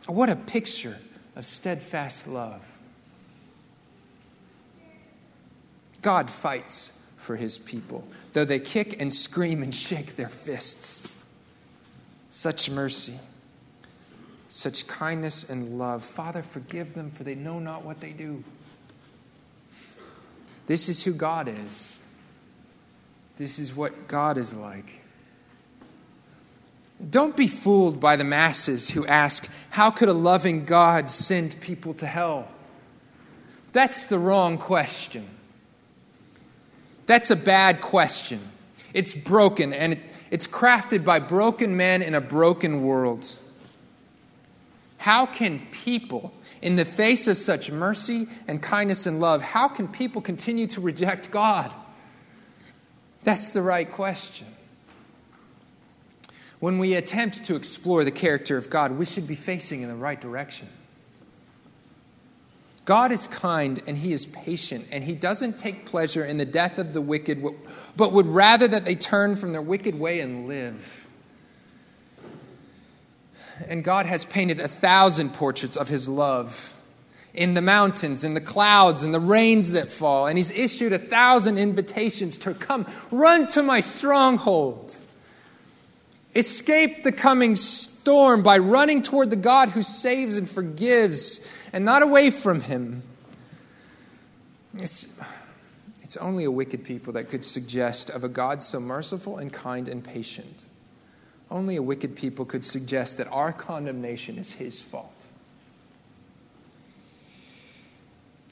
What 0.06 0.30
a 0.30 0.36
picture 0.36 0.98
of 1.36 1.46
steadfast 1.46 2.28
love. 2.28 2.62
God 6.02 6.30
fights 6.30 6.92
for 7.18 7.36
his 7.36 7.58
people, 7.58 8.06
though 8.34 8.46
they 8.46 8.60
kick 8.60 9.00
and 9.00 9.12
scream 9.12 9.64
and 9.64 9.74
shake 9.74 10.16
their 10.16 10.28
fists. 10.28 11.16
Such 12.30 12.70
mercy, 12.70 13.20
such 14.50 14.86
kindness 14.88 15.50
and 15.50 15.78
love. 15.78 16.04
Father, 16.04 16.44
forgive 16.44 16.94
them, 16.94 17.12
for 17.12 17.24
they 17.24 17.36
know 17.36 17.60
not 17.60 17.86
what 17.86 18.02
they 18.02 18.12
do. 18.12 18.44
This 20.68 20.90
is 20.90 21.04
who 21.04 21.14
God 21.14 21.48
is. 21.48 22.00
This 23.38 23.60
is 23.60 23.76
what 23.76 24.08
God 24.08 24.38
is 24.38 24.54
like. 24.54 25.03
Don't 27.10 27.36
be 27.36 27.48
fooled 27.48 28.00
by 28.00 28.16
the 28.16 28.24
masses 28.24 28.90
who 28.90 29.06
ask, 29.06 29.50
How 29.72 29.92
could 29.92 30.10
a 30.10 30.14
loving 30.14 30.66
God 30.66 31.10
send 31.10 31.60
people 31.60 31.94
to 31.96 32.06
hell? 32.06 32.48
That's 33.74 34.08
the 34.08 34.20
wrong 34.20 34.58
question. 34.58 35.28
That's 37.06 37.32
a 37.32 37.36
bad 37.36 37.82
question. 37.82 38.40
It's 38.94 39.14
broken, 39.14 39.74
and 39.74 40.00
it's 40.32 40.48
crafted 40.48 41.04
by 41.04 41.20
broken 41.20 41.76
men 41.76 42.02
in 42.02 42.14
a 42.16 42.22
broken 42.22 42.84
world. 42.84 43.36
How 44.98 45.26
can 45.26 45.60
people, 45.72 46.32
in 46.62 46.78
the 46.78 46.86
face 46.86 47.28
of 47.28 47.38
such 47.38 47.70
mercy 47.70 48.28
and 48.48 48.62
kindness 48.62 49.06
and 49.06 49.20
love, 49.20 49.42
how 49.42 49.68
can 49.68 49.88
people 49.88 50.22
continue 50.22 50.68
to 50.68 50.80
reject 50.80 51.30
God? 51.30 51.72
That's 53.24 53.52
the 53.52 53.62
right 53.62 53.92
question. 53.92 54.48
When 56.64 56.78
we 56.78 56.94
attempt 56.94 57.44
to 57.44 57.58
explore 57.58 58.06
the 58.06 58.12
character 58.12 58.56
of 58.56 58.70
God, 58.70 58.94
we 58.94 59.06
should 59.06 59.28
be 59.28 59.36
facing 59.36 59.82
in 59.82 59.90
the 59.90 59.98
right 59.98 60.22
direction. 60.22 60.70
God 62.86 63.12
is 63.12 63.28
kind 63.28 63.82
and 63.86 63.98
he 63.98 64.14
is 64.14 64.26
patient, 64.28 64.88
and 64.90 65.04
he 65.04 65.14
doesn't 65.14 65.60
take 65.60 65.86
pleasure 65.86 66.24
in 66.24 66.38
the 66.38 66.46
death 66.46 66.80
of 66.80 66.94
the 66.94 67.02
wicked, 67.02 67.46
but 67.98 68.14
would 68.14 68.28
rather 68.28 68.66
that 68.66 68.86
they 68.86 68.96
turn 68.96 69.36
from 69.36 69.52
their 69.52 69.62
wicked 69.62 70.00
way 70.00 70.22
and 70.22 70.48
live. 70.48 71.06
And 73.68 73.84
God 73.84 74.06
has 74.06 74.24
painted 74.24 74.62
a 74.62 74.70
thousand 74.70 75.34
portraits 75.34 75.76
of 75.76 75.90
his 75.90 76.08
love 76.08 76.74
in 77.34 77.56
the 77.56 77.62
mountains, 77.62 78.24
in 78.24 78.36
the 78.36 78.42
clouds, 78.42 79.04
in 79.04 79.12
the 79.12 79.20
rains 79.20 79.72
that 79.72 79.92
fall, 79.92 80.28
and 80.28 80.38
he's 80.38 80.52
issued 80.52 80.94
a 80.94 81.00
thousand 81.00 81.58
invitations 81.58 82.38
to 82.38 82.54
come, 82.54 82.88
run 83.12 83.48
to 83.48 83.62
my 83.62 83.82
stronghold. 83.82 84.96
Escape 86.36 87.04
the 87.04 87.12
coming 87.12 87.56
storm 87.56 88.42
by 88.42 88.58
running 88.58 89.04
toward 89.04 89.30
the 89.30 89.36
God 89.36 89.70
who 89.70 89.84
saves 89.84 90.38
and 90.38 90.50
forgives 90.50 91.48
and 91.72 91.86
not 91.86 92.02
away 92.02 92.32
from 92.32 92.62
him. 92.62 93.04
It's, 94.78 95.08
it's 96.02 96.18
only 96.18 96.44
a 96.46 96.52
wicked 96.52 96.84
people 96.84 97.14
that 97.14 97.30
could 97.30 97.46
suggest 97.46 98.10
of 98.10 98.24
a 98.24 98.30
God 98.30 98.62
so 98.62 98.80
merciful 98.80 99.38
and 99.38 99.54
kind 99.54 99.88
and 99.88 100.04
patient. 100.04 100.64
Only 101.52 101.76
a 101.76 101.84
wicked 101.84 102.16
people 102.16 102.46
could 102.46 102.66
suggest 102.66 103.18
that 103.20 103.28
our 103.28 103.54
condemnation 103.54 104.40
is 104.40 104.54
his 104.54 104.82
fault. 104.82 105.28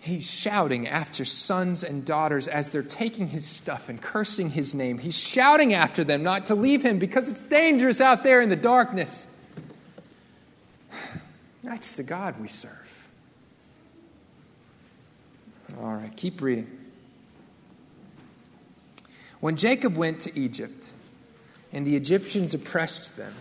He's 0.01 0.25
shouting 0.25 0.87
after 0.87 1.23
sons 1.23 1.83
and 1.83 2.03
daughters 2.03 2.47
as 2.47 2.69
they're 2.69 2.81
taking 2.81 3.27
his 3.27 3.45
stuff 3.45 3.87
and 3.87 4.01
cursing 4.01 4.49
his 4.49 4.73
name. 4.73 4.97
He's 4.97 5.17
shouting 5.17 5.75
after 5.75 6.03
them 6.03 6.23
not 6.23 6.47
to 6.47 6.55
leave 6.55 6.81
him 6.81 6.97
because 6.97 7.29
it's 7.29 7.43
dangerous 7.43 8.01
out 8.01 8.23
there 8.23 8.41
in 8.41 8.49
the 8.49 8.55
darkness. 8.55 9.27
That's 11.63 11.97
the 11.97 12.03
God 12.03 12.41
we 12.41 12.47
serve. 12.47 13.07
All 15.79 15.93
right, 15.93 16.15
keep 16.17 16.41
reading. 16.41 16.79
When 19.39 19.55
Jacob 19.55 19.95
went 19.95 20.21
to 20.21 20.39
Egypt 20.39 20.87
and 21.71 21.85
the 21.85 21.95
Egyptians 21.95 22.55
oppressed 22.55 23.17
them, 23.17 23.33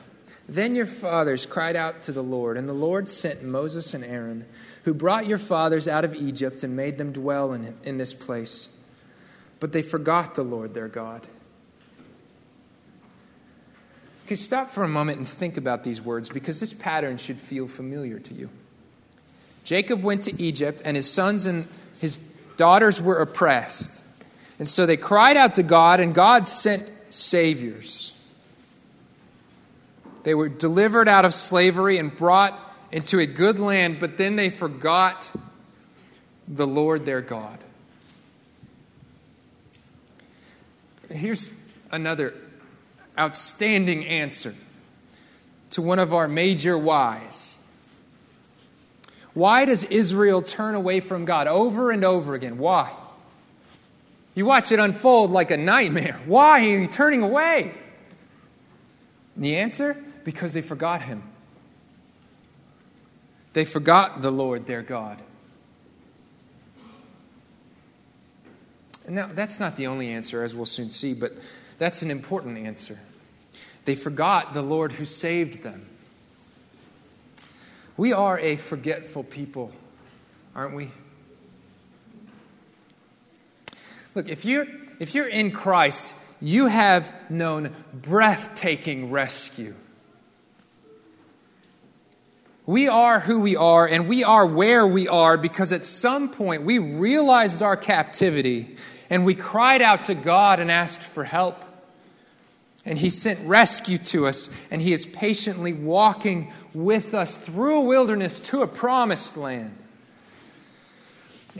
then 0.46 0.74
your 0.74 0.86
fathers 0.86 1.46
cried 1.46 1.76
out 1.76 2.02
to 2.02 2.12
the 2.12 2.22
Lord, 2.22 2.58
and 2.58 2.68
the 2.68 2.74
Lord 2.74 3.08
sent 3.08 3.42
Moses 3.42 3.94
and 3.94 4.04
Aaron 4.04 4.44
who 4.84 4.94
brought 4.94 5.26
your 5.26 5.38
fathers 5.38 5.86
out 5.86 6.04
of 6.04 6.14
Egypt 6.14 6.62
and 6.62 6.74
made 6.74 6.98
them 6.98 7.12
dwell 7.12 7.52
in, 7.52 7.74
in 7.84 7.98
this 7.98 8.14
place. 8.14 8.68
But 9.58 9.72
they 9.72 9.82
forgot 9.82 10.34
the 10.34 10.42
Lord 10.42 10.74
their 10.74 10.88
God. 10.88 11.26
Okay, 14.26 14.36
stop 14.36 14.70
for 14.70 14.84
a 14.84 14.88
moment 14.88 15.18
and 15.18 15.28
think 15.28 15.56
about 15.56 15.82
these 15.82 16.00
words 16.00 16.28
because 16.28 16.60
this 16.60 16.72
pattern 16.72 17.18
should 17.18 17.40
feel 17.40 17.66
familiar 17.66 18.18
to 18.20 18.34
you. 18.34 18.48
Jacob 19.64 20.02
went 20.02 20.24
to 20.24 20.42
Egypt, 20.42 20.82
and 20.84 20.96
his 20.96 21.10
sons 21.10 21.46
and 21.46 21.68
his 22.00 22.18
daughters 22.56 23.02
were 23.02 23.16
oppressed. 23.16 24.04
And 24.58 24.66
so 24.66 24.86
they 24.86 24.96
cried 24.96 25.36
out 25.36 25.54
to 25.54 25.62
God, 25.62 26.00
and 26.00 26.14
God 26.14 26.46
sent 26.46 26.90
saviors. 27.10 28.12
They 30.22 30.34
were 30.34 30.48
delivered 30.48 31.08
out 31.08 31.24
of 31.24 31.34
slavery 31.34 31.98
and 31.98 32.14
brought 32.14 32.58
into 32.92 33.18
a 33.18 33.26
good 33.26 33.58
land, 33.58 33.98
but 34.00 34.16
then 34.16 34.36
they 34.36 34.50
forgot 34.50 35.32
the 36.48 36.66
Lord 36.66 37.04
their 37.04 37.20
God. 37.20 37.58
Here's 41.10 41.50
another 41.90 42.34
outstanding 43.18 44.06
answer 44.06 44.54
to 45.70 45.82
one 45.82 45.98
of 45.98 46.12
our 46.12 46.28
major 46.28 46.76
whys. 46.76 47.58
Why 49.34 49.64
does 49.64 49.84
Israel 49.84 50.42
turn 50.42 50.74
away 50.74 51.00
from 51.00 51.24
God 51.24 51.46
over 51.46 51.90
and 51.90 52.04
over 52.04 52.34
again? 52.34 52.58
Why? 52.58 52.92
You 54.34 54.46
watch 54.46 54.72
it 54.72 54.78
unfold 54.78 55.30
like 55.30 55.50
a 55.50 55.56
nightmare. 55.56 56.20
Why 56.26 56.60
are 56.60 56.80
you 56.80 56.86
turning 56.86 57.22
away? 57.22 57.74
The 59.36 59.56
answer? 59.56 59.96
Because 60.24 60.52
they 60.52 60.62
forgot 60.62 61.02
Him. 61.02 61.22
They 63.52 63.64
forgot 63.64 64.22
the 64.22 64.30
Lord 64.30 64.66
their 64.66 64.82
God. 64.82 65.20
Now, 69.08 69.26
that's 69.26 69.58
not 69.58 69.76
the 69.76 69.88
only 69.88 70.10
answer, 70.10 70.44
as 70.44 70.54
we'll 70.54 70.66
soon 70.66 70.90
see, 70.90 71.14
but 71.14 71.32
that's 71.78 72.02
an 72.02 72.10
important 72.10 72.58
answer. 72.58 72.98
They 73.84 73.96
forgot 73.96 74.52
the 74.52 74.62
Lord 74.62 74.92
who 74.92 75.04
saved 75.04 75.62
them. 75.62 75.86
We 77.96 78.12
are 78.12 78.38
a 78.38 78.56
forgetful 78.56 79.24
people, 79.24 79.72
aren't 80.54 80.74
we? 80.74 80.90
Look, 84.14 84.28
if 84.28 84.44
you're, 84.44 84.66
if 84.98 85.14
you're 85.14 85.28
in 85.28 85.50
Christ, 85.50 86.14
you 86.40 86.66
have 86.66 87.12
known 87.28 87.74
breathtaking 87.92 89.10
rescue. 89.10 89.74
We 92.70 92.86
are 92.86 93.18
who 93.18 93.40
we 93.40 93.56
are, 93.56 93.84
and 93.84 94.06
we 94.06 94.22
are 94.22 94.46
where 94.46 94.86
we 94.86 95.08
are 95.08 95.36
because 95.36 95.72
at 95.72 95.84
some 95.84 96.28
point 96.30 96.62
we 96.62 96.78
realized 96.78 97.64
our 97.64 97.76
captivity 97.76 98.76
and 99.10 99.24
we 99.24 99.34
cried 99.34 99.82
out 99.82 100.04
to 100.04 100.14
God 100.14 100.60
and 100.60 100.70
asked 100.70 101.02
for 101.02 101.24
help. 101.24 101.64
And 102.84 102.96
He 102.96 103.10
sent 103.10 103.40
rescue 103.44 103.98
to 103.98 104.28
us, 104.28 104.48
and 104.70 104.80
He 104.80 104.92
is 104.92 105.04
patiently 105.04 105.72
walking 105.72 106.52
with 106.72 107.12
us 107.12 107.38
through 107.38 107.78
a 107.78 107.80
wilderness 107.80 108.38
to 108.38 108.62
a 108.62 108.68
promised 108.68 109.36
land. 109.36 109.76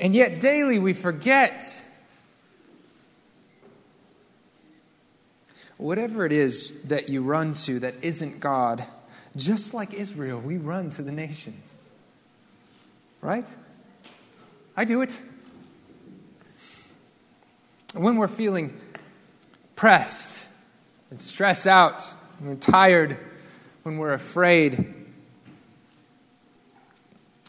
And 0.01 0.15
yet, 0.15 0.41
daily 0.41 0.79
we 0.79 0.93
forget 0.93 1.83
whatever 5.77 6.25
it 6.25 6.31
is 6.31 6.83
that 6.83 7.09
you 7.09 7.25
run 7.25 7.55
to 7.55 7.81
that 7.81 7.97
isn't 8.01 8.39
God, 8.39 8.87
just 9.41 9.75
like 9.75 9.95
Israel, 9.95 10.41
we 10.41 10.59
run 10.59 10.91
to 10.91 11.03
the 11.03 11.13
nations. 11.13 11.77
Right? 13.21 13.47
I 14.77 14.85
do 14.85 15.03
it. 15.03 15.19
When 17.95 18.17
we're 18.17 18.29
feeling 18.29 18.79
pressed 19.75 20.49
and 21.11 21.21
stressed 21.21 21.67
out, 21.67 22.03
when 22.39 22.51
we're 22.51 22.57
tired, 22.57 23.19
when 23.83 23.99
we're 23.99 24.13
afraid, 24.13 24.95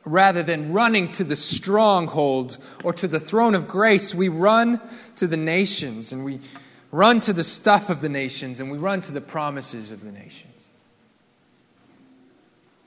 rather 0.04 0.44
than 0.44 0.74
running 0.74 1.12
to 1.14 1.24
the 1.24 1.36
stronghold 1.36 2.58
or 2.84 2.94
to 2.94 3.08
the 3.08 3.20
throne 3.20 3.56
of 3.56 3.68
grace, 3.68 4.16
we 4.16 4.30
run 4.30 4.82
to 5.18 5.28
the 5.28 5.38
nations 5.38 6.12
and 6.12 6.26
we 6.26 6.40
run 6.92 7.20
to 7.22 7.34
the 7.34 7.44
stuff 7.44 7.90
of 7.90 8.02
the 8.02 8.10
nations 8.10 8.60
and 8.60 8.72
we 8.72 8.78
run 8.78 9.02
to 9.02 9.12
the 9.12 9.22
promises 9.22 9.92
of 9.92 10.04
the 10.04 10.12
nations. 10.12 10.51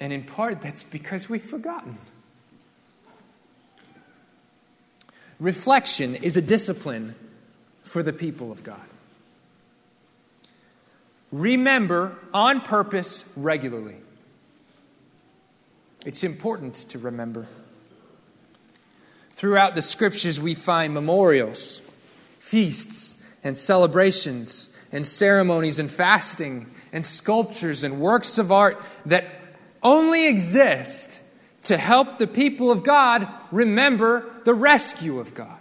And 0.04 0.12
in 0.12 0.22
part, 0.22 0.60
that's 0.60 0.82
because 0.82 1.30
we've 1.30 1.40
forgotten. 1.42 1.96
Reflection 5.40 6.14
is 6.16 6.36
a 6.36 6.42
discipline 6.42 7.14
for 7.84 8.02
the 8.02 8.12
people 8.12 8.52
of 8.52 8.62
God. 8.62 8.82
Remember 11.32 12.18
on 12.34 12.60
purpose 12.60 13.26
regularly. 13.34 13.96
It's 16.04 16.22
important 16.22 16.74
to 16.90 16.98
remember. 16.98 17.46
Throughout 19.36 19.74
the 19.74 19.80
scriptures, 19.80 20.38
we 20.38 20.54
find 20.54 20.92
memorials, 20.92 21.80
feasts, 22.40 23.24
and 23.42 23.56
celebrations 23.56 24.76
and 24.92 25.06
ceremonies 25.06 25.78
and 25.78 25.90
fasting 25.90 26.70
and 26.92 27.06
sculptures 27.06 27.84
and 27.84 28.00
works 28.00 28.36
of 28.36 28.52
art 28.52 28.82
that 29.06 29.24
only 29.84 30.26
exist 30.26 31.20
to 31.62 31.76
help 31.76 32.18
the 32.18 32.26
people 32.26 32.70
of 32.70 32.82
God 32.82 33.28
remember 33.52 34.30
the 34.44 34.54
rescue 34.54 35.20
of 35.20 35.34
God. 35.34 35.58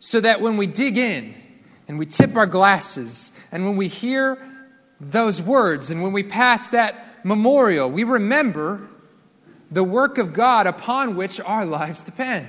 So 0.00 0.20
that 0.20 0.40
when 0.40 0.56
we 0.56 0.66
dig 0.66 0.96
in 0.96 1.34
and 1.86 1.98
we 1.98 2.06
tip 2.06 2.34
our 2.34 2.46
glasses 2.46 3.32
and 3.52 3.64
when 3.64 3.76
we 3.76 3.88
hear 3.88 4.38
those 4.98 5.40
words 5.40 5.90
and 5.90 6.02
when 6.02 6.12
we 6.12 6.22
pass 6.22 6.68
that 6.70 7.24
memorial, 7.24 7.90
we 7.90 8.04
remember 8.04 8.88
the 9.70 9.84
work 9.84 10.18
of 10.18 10.32
God 10.32 10.66
upon 10.66 11.16
which 11.16 11.38
our 11.40 11.64
lives 11.64 12.02
depend. 12.02 12.48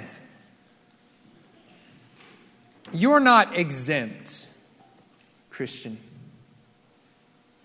You're 2.94 3.20
not 3.20 3.58
exempt, 3.58 4.46
Christian, 5.50 5.98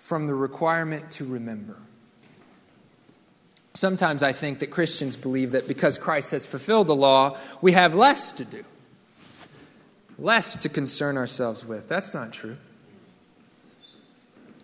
from 0.06 0.26
the 0.26 0.34
requirement 0.34 1.10
to 1.10 1.24
remember. 1.24 1.76
Sometimes 3.74 4.22
I 4.22 4.32
think 4.32 4.60
that 4.60 4.68
Christians 4.68 5.16
believe 5.16 5.50
that 5.50 5.66
because 5.66 5.98
Christ 5.98 6.30
has 6.30 6.46
fulfilled 6.46 6.86
the 6.86 6.94
law, 6.94 7.36
we 7.60 7.72
have 7.72 7.96
less 7.96 8.32
to 8.34 8.44
do, 8.44 8.64
less 10.16 10.54
to 10.58 10.68
concern 10.68 11.16
ourselves 11.16 11.64
with. 11.64 11.88
That's 11.88 12.14
not 12.14 12.32
true. 12.32 12.56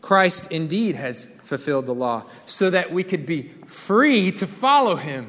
Christ 0.01 0.53
indeed 0.53 0.95
has 0.95 1.27
fulfilled 1.43 1.87
the 1.87 1.95
law 1.95 2.25
so 2.47 2.71
that 2.71 2.93
we 2.93 3.03
could 3.03 3.27
be 3.27 3.51
free 3.67 4.31
to 4.31 4.47
follow 4.47 4.95
him 4.95 5.29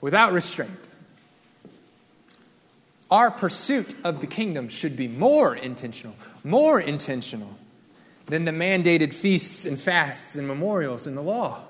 without 0.00 0.32
restraint 0.32 0.88
our 3.10 3.30
pursuit 3.30 3.94
of 4.04 4.20
the 4.20 4.26
kingdom 4.26 4.68
should 4.68 4.96
be 4.96 5.08
more 5.08 5.54
intentional, 5.56 6.14
more 6.44 6.80
intentional 6.80 7.58
than 8.30 8.44
the 8.44 8.52
mandated 8.52 9.12
feasts 9.12 9.66
and 9.66 9.78
fasts 9.78 10.36
and 10.36 10.46
memorials 10.46 11.06
in 11.06 11.14
the 11.14 11.22
law. 11.22 11.64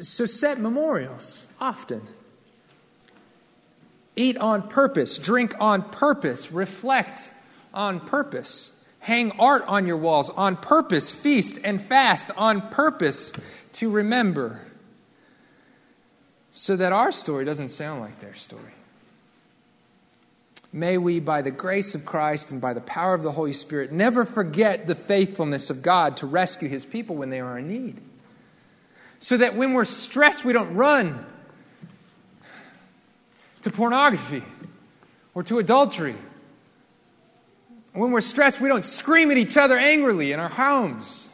So 0.00 0.24
set 0.26 0.58
memorials 0.58 1.44
often. 1.60 2.02
Eat 4.16 4.36
on 4.36 4.68
purpose, 4.68 5.18
drink 5.18 5.54
on 5.60 5.82
purpose, 5.82 6.52
reflect 6.52 7.30
on 7.72 8.00
purpose. 8.00 8.72
Hang 9.00 9.32
art 9.32 9.64
on 9.66 9.86
your 9.86 9.96
walls 9.96 10.30
on 10.30 10.56
purpose, 10.56 11.10
feast 11.10 11.58
and 11.64 11.80
fast 11.82 12.30
on 12.36 12.70
purpose 12.70 13.32
to 13.72 13.90
remember. 13.90 14.60
So 16.52 16.76
that 16.76 16.92
our 16.92 17.10
story 17.10 17.44
doesn't 17.44 17.68
sound 17.68 18.00
like 18.00 18.20
their 18.20 18.34
story. 18.34 18.74
May 20.72 20.96
we, 20.96 21.20
by 21.20 21.42
the 21.42 21.50
grace 21.50 21.94
of 21.94 22.06
Christ 22.06 22.50
and 22.50 22.60
by 22.60 22.72
the 22.72 22.80
power 22.80 23.12
of 23.12 23.22
the 23.22 23.32
Holy 23.32 23.52
Spirit, 23.52 23.92
never 23.92 24.24
forget 24.24 24.86
the 24.86 24.94
faithfulness 24.94 25.68
of 25.68 25.82
God 25.82 26.16
to 26.18 26.26
rescue 26.26 26.68
his 26.68 26.86
people 26.86 27.16
when 27.16 27.28
they 27.28 27.40
are 27.40 27.58
in 27.58 27.68
need. 27.68 28.00
So 29.20 29.36
that 29.36 29.54
when 29.54 29.74
we're 29.74 29.84
stressed, 29.84 30.44
we 30.44 30.54
don't 30.54 30.74
run 30.74 31.26
to 33.60 33.70
pornography 33.70 34.42
or 35.34 35.42
to 35.44 35.58
adultery. 35.58 36.16
When 37.92 38.10
we're 38.10 38.22
stressed, 38.22 38.58
we 38.58 38.68
don't 38.68 38.84
scream 38.84 39.30
at 39.30 39.36
each 39.36 39.58
other 39.58 39.76
angrily 39.76 40.32
in 40.32 40.40
our 40.40 40.48
homes. 40.48 41.28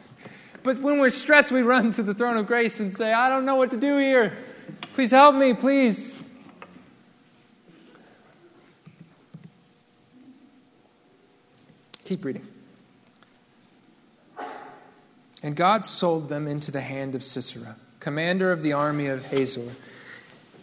But 0.63 0.79
when 0.79 0.99
we're 0.99 1.09
stressed, 1.09 1.51
we 1.51 1.61
run 1.61 1.93
to 1.93 2.03
the 2.03 2.13
throne 2.13 2.35
of 2.35 2.45
grace 2.45 2.81
and 2.81 2.95
say, 2.95 3.13
I 3.13 3.29
don't 3.29 3.45
know 3.45 3.55
what 3.55 3.71
to 3.71 3.77
do 3.77 3.97
here. 3.97 4.37
Please 4.93 5.11
help 5.11 5.35
me, 5.35 5.53
please. 5.53 6.18
Keep 12.09 12.25
reading. 12.25 12.47
And 15.43 15.55
God 15.55 15.85
sold 15.85 16.27
them 16.27 16.47
into 16.47 16.71
the 16.71 16.81
hand 16.81 17.13
of 17.13 17.21
Sisera, 17.21 17.75
commander 17.99 18.51
of 18.51 18.63
the 18.63 18.73
army 18.73 19.05
of 19.05 19.27
Hazor, 19.27 19.73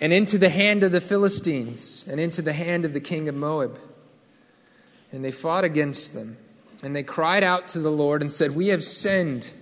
and 0.00 0.12
into 0.12 0.38
the 0.38 0.48
hand 0.48 0.82
of 0.82 0.90
the 0.90 1.00
Philistines, 1.00 2.04
and 2.10 2.18
into 2.18 2.42
the 2.42 2.52
hand 2.52 2.84
of 2.84 2.94
the 2.94 3.00
king 3.00 3.28
of 3.28 3.36
Moab. 3.36 3.78
And 5.12 5.24
they 5.24 5.30
fought 5.30 5.62
against 5.62 6.14
them. 6.14 6.36
And 6.82 6.96
they 6.96 7.04
cried 7.04 7.44
out 7.44 7.68
to 7.68 7.78
the 7.78 7.92
Lord 7.92 8.22
and 8.22 8.32
said, 8.32 8.56
We 8.56 8.70
have 8.70 8.82
sinned 8.82 9.52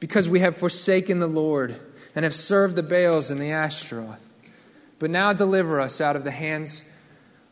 because 0.00 0.28
we 0.28 0.40
have 0.40 0.56
forsaken 0.56 1.20
the 1.20 1.28
Lord 1.28 1.78
and 2.16 2.24
have 2.24 2.34
served 2.34 2.74
the 2.74 2.82
Baals 2.82 3.30
and 3.30 3.40
the 3.40 3.52
Ashtaroth. 3.52 4.28
But 4.98 5.10
now 5.10 5.32
deliver 5.32 5.80
us 5.80 6.00
out 6.00 6.16
of 6.16 6.24
the 6.24 6.32
hands 6.32 6.82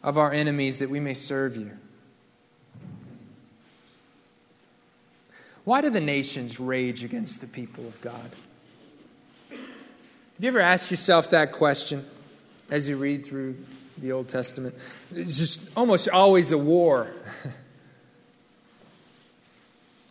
of 0.02 0.18
our 0.18 0.32
enemies 0.32 0.80
that 0.80 0.90
we 0.90 0.98
may 0.98 1.14
serve 1.14 1.56
you. 1.56 1.78
Why 5.66 5.80
do 5.80 5.90
the 5.90 6.00
nations 6.00 6.60
rage 6.60 7.02
against 7.02 7.40
the 7.40 7.48
people 7.48 7.88
of 7.88 8.00
God? 8.00 8.30
Have 9.50 9.58
you 10.38 10.46
ever 10.46 10.60
asked 10.60 10.92
yourself 10.92 11.30
that 11.30 11.50
question 11.50 12.06
as 12.70 12.88
you 12.88 12.96
read 12.96 13.26
through 13.26 13.56
the 13.98 14.12
Old 14.12 14.28
Testament? 14.28 14.76
It's 15.12 15.36
just 15.36 15.76
almost 15.76 16.08
always 16.08 16.52
a 16.52 16.58
war. 16.58 17.12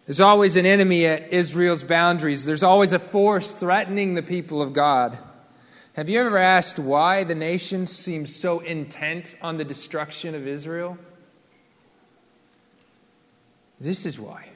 There's 0.06 0.20
always 0.20 0.58
an 0.58 0.66
enemy 0.66 1.06
at 1.06 1.32
Israel's 1.32 1.86
boundaries. 1.86 2.44
There's 2.44 2.62
always 2.62 2.92
a 2.92 3.00
force 3.00 3.54
threatening 3.54 4.16
the 4.16 4.24
people 4.24 4.62
of 4.62 4.74
God. 4.74 5.18
Have 5.94 6.10
you 6.10 6.20
ever 6.20 6.38
asked 6.38 6.80
why 6.80 7.24
the 7.24 7.34
nations 7.34 7.94
seem 7.94 8.26
so 8.26 8.60
intent 8.60 9.36
on 9.42 9.56
the 9.56 9.64
destruction 9.64 10.36
of 10.36 10.50
Israel? 10.50 10.98
This 13.80 14.06
is 14.06 14.20
why. 14.20 14.50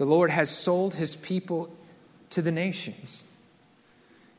The 0.00 0.06
Lord 0.06 0.30
has 0.30 0.48
sold 0.48 0.94
his 0.94 1.14
people 1.14 1.70
to 2.30 2.40
the 2.40 2.50
nations. 2.50 3.22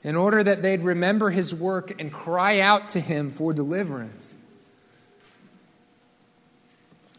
in 0.04 0.16
order 0.16 0.44
that 0.44 0.64
they'd 0.64 0.82
remember 0.82 1.30
his 1.30 1.54
work 1.54 2.02
and 2.02 2.12
cry 2.12 2.60
out 2.60 2.90
to 2.90 3.00
him 3.00 3.30
for 3.30 3.54
deliverance. 3.54 4.36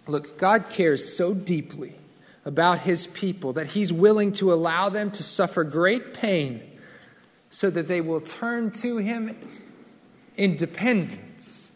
Look, 0.09 0.37
God 0.39 0.71
cares 0.71 1.17
so 1.17 1.35
deeply 1.35 1.95
about 2.45 2.81
his 2.81 3.07
people 3.07 3.53
that 3.53 3.69
he's 3.69 3.93
willing 3.93 4.33
to 4.33 4.53
allow 4.53 4.89
them 4.89 5.13
to 5.13 5.23
suffer 5.23 5.63
great 5.63 6.13
pain 6.13 6.69
so 7.49 7.71
that 7.71 7.87
they 7.87 8.01
will 8.01 8.21
turn 8.21 8.73
to 8.73 8.97
him 8.97 9.37
in 10.37 10.57
dependence. 10.57 11.71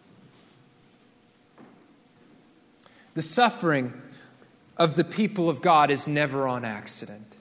The 3.14 3.22
suffering 3.22 3.92
of 4.76 4.94
the 4.94 5.04
people 5.04 5.48
of 5.48 5.62
God 5.62 5.90
is 5.90 6.06
never 6.06 6.46
on 6.46 6.64
accident. 6.64 7.36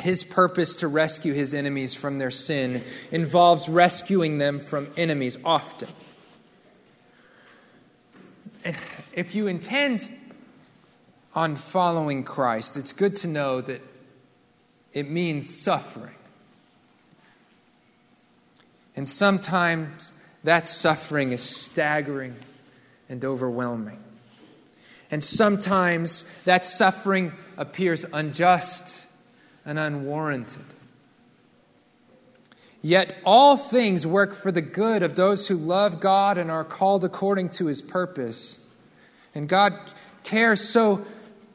His 0.00 0.22
purpose 0.22 0.74
to 0.76 0.88
rescue 0.88 1.32
his 1.32 1.54
enemies 1.54 1.94
from 1.94 2.18
their 2.18 2.30
sin 2.30 2.84
involves 3.10 3.68
rescuing 3.68 4.38
them 4.38 4.58
from 4.58 4.88
enemies 4.96 5.38
often. 5.44 5.88
And 8.64 8.76
if 9.14 9.34
you 9.34 9.46
intend 9.46 10.08
on 11.34 11.56
following 11.56 12.22
Christ, 12.22 12.76
it's 12.76 12.92
good 12.92 13.14
to 13.16 13.28
know 13.28 13.60
that 13.60 13.80
it 14.92 15.10
means 15.10 15.48
suffering. 15.48 16.14
And 18.94 19.08
sometimes 19.08 20.12
that 20.44 20.68
suffering 20.68 21.32
is 21.32 21.40
staggering 21.40 22.36
and 23.08 23.24
overwhelming. 23.24 24.03
And 25.14 25.22
sometimes 25.22 26.24
that 26.44 26.64
suffering 26.64 27.34
appears 27.56 28.04
unjust 28.12 29.06
and 29.64 29.78
unwarranted. 29.78 30.64
Yet 32.82 33.14
all 33.24 33.56
things 33.56 34.08
work 34.08 34.34
for 34.34 34.50
the 34.50 34.60
good 34.60 35.04
of 35.04 35.14
those 35.14 35.46
who 35.46 35.54
love 35.54 36.00
God 36.00 36.36
and 36.36 36.50
are 36.50 36.64
called 36.64 37.04
according 37.04 37.50
to 37.50 37.66
his 37.66 37.80
purpose. 37.80 38.66
And 39.36 39.48
God 39.48 39.78
cares 40.24 40.68
so 40.68 41.06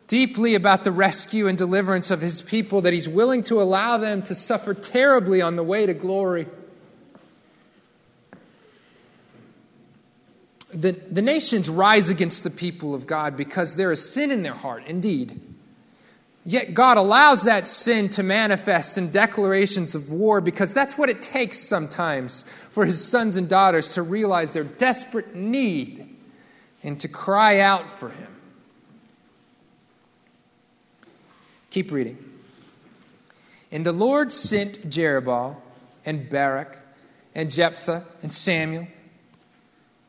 deeply 0.07 0.55
about 0.55 0.85
the 0.85 0.93
rescue 0.93 1.45
and 1.45 1.57
deliverance 1.57 2.11
of 2.11 2.21
his 2.21 2.41
people 2.41 2.79
that 2.83 2.93
he's 2.93 3.09
willing 3.09 3.41
to 3.41 3.61
allow 3.61 3.97
them 3.97 4.21
to 4.21 4.35
suffer 4.35 4.73
terribly 4.73 5.41
on 5.41 5.57
the 5.57 5.63
way 5.63 5.85
to 5.85 5.93
glory. 5.93 6.47
The, 10.71 10.91
the 10.91 11.21
nations 11.21 11.69
rise 11.69 12.09
against 12.09 12.43
the 12.43 12.49
people 12.49 12.93
of 12.93 13.07
God 13.07 13.35
because 13.35 13.75
there 13.75 13.91
is 13.91 14.07
sin 14.07 14.31
in 14.31 14.43
their 14.43 14.53
heart, 14.53 14.83
indeed. 14.85 15.41
Yet 16.45 16.73
God 16.73 16.97
allows 16.97 17.43
that 17.43 17.67
sin 17.67 18.09
to 18.09 18.23
manifest 18.23 18.97
in 18.97 19.11
declarations 19.11 19.93
of 19.93 20.11
war 20.11 20.41
because 20.41 20.73
that's 20.73 20.97
what 20.97 21.09
it 21.09 21.21
takes 21.21 21.59
sometimes 21.59 22.45
for 22.71 22.85
his 22.85 23.03
sons 23.03 23.35
and 23.35 23.49
daughters 23.49 23.93
to 23.93 24.01
realize 24.01 24.51
their 24.51 24.63
desperate 24.63 25.35
need 25.35 26.15
and 26.81 26.99
to 27.01 27.07
cry 27.07 27.59
out 27.59 27.89
for 27.89 28.09
him. 28.09 28.35
Keep 31.69 31.91
reading. 31.91 32.17
And 33.71 33.85
the 33.85 33.91
Lord 33.91 34.31
sent 34.31 34.89
Jerubbaal 34.89 35.57
and 36.05 36.29
Barak 36.29 36.79
and 37.35 37.51
Jephthah 37.51 38.05
and 38.23 38.33
Samuel 38.33 38.87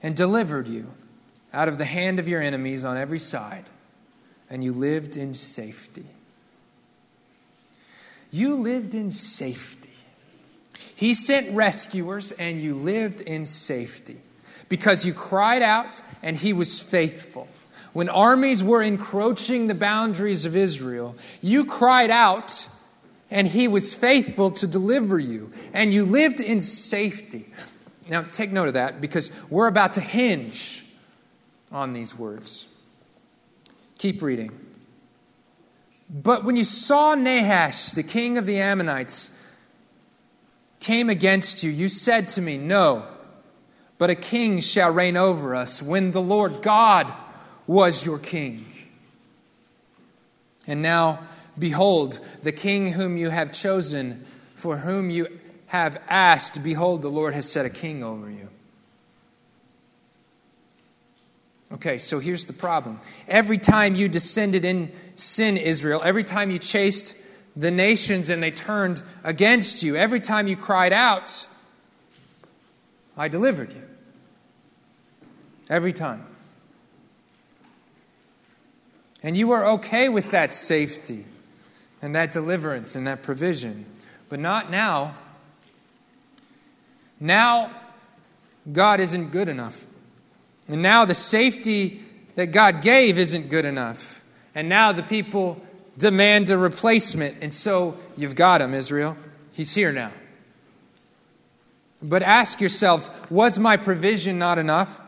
and 0.02 0.16
delivered 0.16 0.68
you 0.68 0.92
out 1.52 1.68
of 1.68 1.78
the 1.78 1.84
hand 1.84 2.18
of 2.18 2.28
your 2.28 2.40
enemies 2.40 2.84
on 2.84 2.96
every 2.96 3.18
side, 3.18 3.64
and 4.48 4.62
you 4.62 4.72
lived 4.72 5.16
in 5.16 5.34
safety. 5.34 6.06
You 8.30 8.54
lived 8.54 8.94
in 8.94 9.10
safety. 9.10 9.90
He 10.94 11.14
sent 11.14 11.54
rescuers, 11.54 12.30
and 12.32 12.60
you 12.60 12.74
lived 12.74 13.20
in 13.20 13.46
safety 13.46 14.18
because 14.68 15.04
you 15.04 15.12
cried 15.12 15.62
out, 15.62 16.00
and 16.22 16.36
He 16.36 16.52
was 16.52 16.80
faithful. 16.80 17.48
When 17.92 18.08
armies 18.08 18.62
were 18.62 18.82
encroaching 18.82 19.66
the 19.66 19.74
boundaries 19.74 20.46
of 20.46 20.54
Israel, 20.54 21.16
you 21.40 21.64
cried 21.64 22.10
out, 22.10 22.68
and 23.30 23.48
He 23.48 23.66
was 23.66 23.94
faithful 23.94 24.52
to 24.52 24.66
deliver 24.66 25.18
you, 25.18 25.52
and 25.72 25.92
you 25.92 26.04
lived 26.04 26.38
in 26.38 26.62
safety. 26.62 27.46
Now, 28.08 28.22
take 28.22 28.50
note 28.50 28.68
of 28.68 28.74
that 28.74 29.00
because 29.00 29.30
we're 29.48 29.66
about 29.68 29.94
to 29.94 30.00
hinge 30.00 30.84
on 31.70 31.92
these 31.92 32.16
words. 32.16 32.66
Keep 33.98 34.22
reading. 34.22 34.50
But 36.08 36.44
when 36.44 36.56
you 36.56 36.64
saw 36.64 37.14
Nahash, 37.14 37.92
the 37.92 38.02
king 38.02 38.36
of 38.36 38.46
the 38.46 38.58
Ammonites, 38.58 39.30
came 40.80 41.08
against 41.08 41.62
you, 41.62 41.70
you 41.70 41.88
said 41.88 42.26
to 42.28 42.42
me, 42.42 42.56
No, 42.56 43.06
but 43.98 44.10
a 44.10 44.14
king 44.14 44.60
shall 44.60 44.90
reign 44.90 45.16
over 45.16 45.54
us 45.54 45.82
when 45.82 46.12
the 46.12 46.22
Lord 46.22 46.62
God 46.62 47.12
was 47.66 48.04
your 48.04 48.18
king. 48.18 48.66
And 50.66 50.82
now, 50.82 51.20
behold, 51.58 52.20
the 52.42 52.52
king 52.52 52.92
whom 52.92 53.16
you 53.16 53.30
have 53.30 53.52
chosen, 53.52 54.24
for 54.56 54.78
whom 54.78 55.10
you 55.10 55.39
have 55.70 56.02
asked, 56.08 56.64
behold, 56.64 57.00
the 57.00 57.08
Lord 57.08 57.32
has 57.32 57.48
set 57.48 57.64
a 57.64 57.70
king 57.70 58.02
over 58.02 58.28
you. 58.28 58.48
Okay, 61.70 61.96
so 61.96 62.18
here's 62.18 62.46
the 62.46 62.52
problem. 62.52 62.98
Every 63.28 63.56
time 63.56 63.94
you 63.94 64.08
descended 64.08 64.64
in 64.64 64.90
sin, 65.14 65.56
Israel, 65.56 66.02
every 66.04 66.24
time 66.24 66.50
you 66.50 66.58
chased 66.58 67.14
the 67.54 67.70
nations 67.70 68.30
and 68.30 68.42
they 68.42 68.50
turned 68.50 69.00
against 69.22 69.84
you, 69.84 69.94
every 69.94 70.18
time 70.18 70.48
you 70.48 70.56
cried 70.56 70.92
out, 70.92 71.46
I 73.16 73.28
delivered 73.28 73.72
you. 73.72 73.82
Every 75.68 75.92
time. 75.92 76.26
And 79.22 79.36
you 79.36 79.46
were 79.46 79.64
okay 79.74 80.08
with 80.08 80.32
that 80.32 80.52
safety 80.52 81.26
and 82.02 82.16
that 82.16 82.32
deliverance 82.32 82.96
and 82.96 83.06
that 83.06 83.22
provision. 83.22 83.86
But 84.28 84.40
not 84.40 84.68
now. 84.68 85.14
Now, 87.20 87.70
God 88.70 88.98
isn't 89.00 89.30
good 89.30 89.48
enough. 89.48 89.86
And 90.66 90.82
now 90.82 91.04
the 91.04 91.14
safety 91.14 92.02
that 92.36 92.46
God 92.46 92.80
gave 92.80 93.18
isn't 93.18 93.50
good 93.50 93.66
enough. 93.66 94.22
And 94.54 94.68
now 94.68 94.92
the 94.92 95.02
people 95.02 95.60
demand 95.98 96.48
a 96.50 96.56
replacement. 96.56 97.36
And 97.42 97.52
so 97.52 97.96
you've 98.16 98.34
got 98.34 98.62
him, 98.62 98.74
Israel. 98.74 99.16
He's 99.52 99.74
here 99.74 99.92
now. 99.92 100.12
But 102.02 102.22
ask 102.22 102.60
yourselves 102.60 103.10
was 103.28 103.58
my 103.58 103.76
provision 103.76 104.38
not 104.38 104.58
enough? 104.58 105.00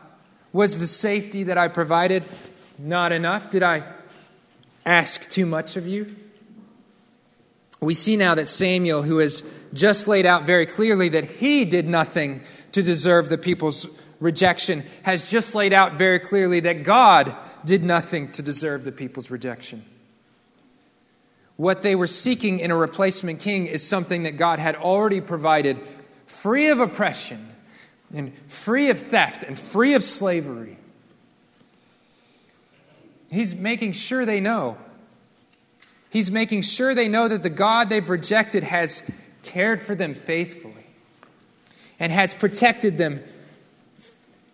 Was 0.51 0.79
the 0.79 0.87
safety 0.87 1.43
that 1.43 1.57
I 1.57 1.67
provided 1.67 2.23
not 2.77 3.11
enough? 3.11 3.49
Did 3.49 3.63
I 3.63 3.83
ask 4.85 5.29
too 5.29 5.45
much 5.45 5.75
of 5.75 5.87
you? 5.87 6.15
We 7.79 7.95
see 7.95 8.15
now 8.15 8.35
that 8.35 8.47
Samuel, 8.47 9.01
who 9.01 9.17
has 9.17 9.43
just 9.73 10.07
laid 10.07 10.25
out 10.25 10.43
very 10.43 10.65
clearly 10.65 11.09
that 11.09 11.25
he 11.25 11.65
did 11.65 11.87
nothing 11.87 12.41
to 12.71 12.83
deserve 12.83 13.29
the 13.29 13.37
people's 13.37 13.87
rejection, 14.19 14.83
has 15.03 15.29
just 15.29 15.53
laid 15.53 15.73
out 15.73 15.93
very 15.93 16.19
clearly 16.19 16.61
that 16.61 16.83
God 16.83 17.35
did 17.65 17.83
nothing 17.83 18.31
to 18.33 18.41
deserve 18.41 18.83
the 18.83 18.91
people's 18.91 19.29
rejection. 19.29 19.83
What 21.55 21.81
they 21.81 21.95
were 21.95 22.07
seeking 22.07 22.59
in 22.59 22.71
a 22.71 22.75
replacement 22.75 23.39
king 23.39 23.67
is 23.67 23.85
something 23.85 24.23
that 24.23 24.37
God 24.37 24.59
had 24.59 24.75
already 24.75 25.21
provided, 25.21 25.79
free 26.25 26.69
of 26.69 26.79
oppression 26.79 27.49
and 28.13 28.33
free 28.47 28.89
of 28.89 28.99
theft 28.99 29.43
and 29.43 29.57
free 29.57 29.93
of 29.93 30.03
slavery. 30.03 30.77
He's 33.31 33.55
making 33.55 33.93
sure 33.93 34.25
they 34.25 34.39
know 34.39 34.77
He's 36.13 36.29
making 36.29 36.61
sure 36.61 36.93
they 36.93 37.07
know 37.07 37.27
that 37.27 37.41
the 37.41 37.49
God 37.49 37.89
they've 37.89 38.07
rejected 38.07 38.63
has 38.63 39.01
cared 39.43 39.83
for 39.83 39.93
them 39.93 40.15
faithfully 40.15 40.85
and 41.99 42.11
has 42.11 42.33
protected 42.33 42.97
them 42.97 43.21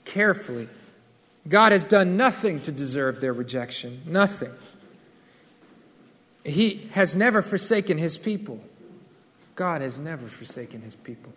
carefully. 0.05 0.67
God 1.47 1.71
has 1.71 1.87
done 1.87 2.17
nothing 2.17 2.61
to 2.61 2.71
deserve 2.71 3.21
their 3.21 3.33
rejection. 3.33 4.01
Nothing. 4.05 4.51
He 6.43 6.87
has 6.91 7.15
never 7.15 7.41
forsaken 7.41 7.97
his 7.97 8.17
people. 8.17 8.61
God 9.55 9.81
has 9.81 9.99
never 9.99 10.27
forsaken 10.27 10.81
his 10.81 10.95
people. 10.95 11.33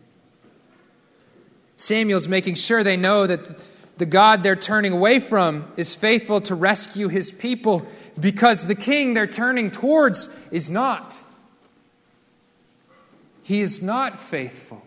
Samuel's 1.77 2.29
making 2.29 2.55
sure 2.55 2.85
they 2.85 2.97
know 2.97 3.27
that 3.27 3.61
the 3.99 4.07
God 4.07 4.43
they're 4.43 4.57
turning 4.57 4.93
away 4.93 5.19
from 5.19 5.71
is 5.77 5.95
faithful 5.95 6.41
to 6.43 6.55
rescue 6.55 7.09
his 7.09 7.31
people 7.31 7.87
because 8.19 8.67
the 8.67 8.75
king 8.75 9.15
they're 9.15 9.27
turning 9.27 9.71
towards 9.71 10.29
is 10.51 10.71
not. 10.71 11.17
He 13.43 13.61
is 13.61 13.83
not 13.83 14.19
faithful. 14.19 14.83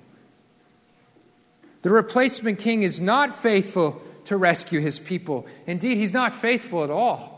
The 1.82 1.90
replacement 1.92 2.60
king 2.60 2.84
is 2.84 3.00
not 3.00 3.36
faithful 3.36 4.02
to 4.26 4.38
rescue 4.38 4.80
his 4.80 4.98
people. 4.98 5.46
Indeed, 5.68 5.98
he's 5.98 6.14
not 6.14 6.34
faithful 6.34 6.84
at 6.84 6.90
all. 6.90 7.36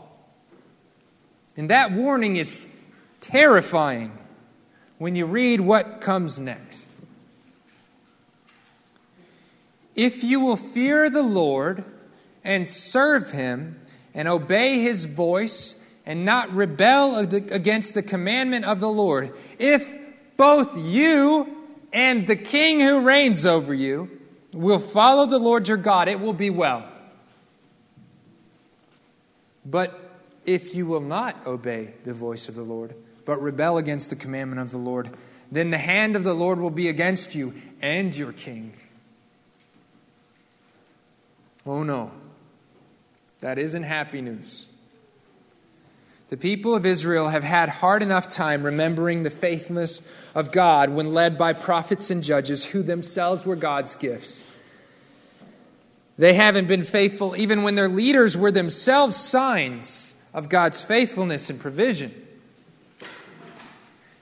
And 1.56 1.70
that 1.70 1.92
warning 1.92 2.36
is 2.36 2.66
terrifying 3.20 4.16
when 4.98 5.16
you 5.16 5.26
read 5.26 5.60
what 5.60 6.00
comes 6.00 6.38
next. 6.38 6.88
If 9.94 10.22
you 10.22 10.38
will 10.38 10.56
fear 10.56 11.10
the 11.10 11.22
Lord 11.22 11.84
and 12.44 12.68
serve 12.68 13.32
him 13.32 13.80
and 14.14 14.28
obey 14.28 14.78
his 14.78 15.04
voice 15.04 15.74
and 16.06 16.24
not 16.24 16.52
rebel 16.54 17.16
against 17.16 17.94
the 17.94 18.02
commandment 18.02 18.64
of 18.64 18.80
the 18.80 18.88
Lord, 18.88 19.36
if 19.58 19.97
both 20.38 20.78
you 20.78 21.46
and 21.92 22.26
the 22.26 22.36
king 22.36 22.80
who 22.80 23.02
reigns 23.02 23.44
over 23.44 23.74
you 23.74 24.08
will 24.54 24.78
follow 24.78 25.26
the 25.26 25.38
Lord 25.38 25.68
your 25.68 25.76
God, 25.76 26.08
it 26.08 26.20
will 26.20 26.32
be 26.32 26.48
well. 26.48 26.88
But 29.66 30.00
if 30.46 30.74
you 30.74 30.86
will 30.86 31.02
not 31.02 31.36
obey 31.46 31.92
the 32.04 32.14
voice 32.14 32.48
of 32.48 32.54
the 32.54 32.62
Lord, 32.62 32.94
but 33.26 33.42
rebel 33.42 33.76
against 33.76 34.08
the 34.08 34.16
commandment 34.16 34.62
of 34.62 34.70
the 34.70 34.78
Lord, 34.78 35.10
then 35.52 35.70
the 35.70 35.78
hand 35.78 36.16
of 36.16 36.24
the 36.24 36.34
Lord 36.34 36.58
will 36.58 36.70
be 36.70 36.88
against 36.88 37.34
you 37.34 37.52
and 37.82 38.16
your 38.16 38.32
king. 38.32 38.72
Oh 41.66 41.82
no, 41.82 42.12
that 43.40 43.58
isn't 43.58 43.82
happy 43.82 44.22
news. 44.22 44.68
The 46.30 46.36
people 46.36 46.74
of 46.74 46.84
Israel 46.84 47.28
have 47.28 47.44
had 47.44 47.68
hard 47.68 48.02
enough 48.02 48.28
time 48.28 48.62
remembering 48.62 49.22
the 49.22 49.30
faithfulness 49.30 50.00
of 50.38 50.52
God 50.52 50.90
when 50.90 51.12
led 51.12 51.36
by 51.36 51.52
prophets 51.52 52.12
and 52.12 52.22
judges 52.22 52.64
who 52.64 52.84
themselves 52.84 53.44
were 53.44 53.56
God's 53.56 53.96
gifts. 53.96 54.44
They 56.16 56.32
haven't 56.32 56.68
been 56.68 56.84
faithful 56.84 57.34
even 57.36 57.64
when 57.64 57.74
their 57.74 57.88
leaders 57.88 58.36
were 58.36 58.52
themselves 58.52 59.16
signs 59.16 60.14
of 60.32 60.48
God's 60.48 60.80
faithfulness 60.80 61.50
and 61.50 61.58
provision. 61.58 62.14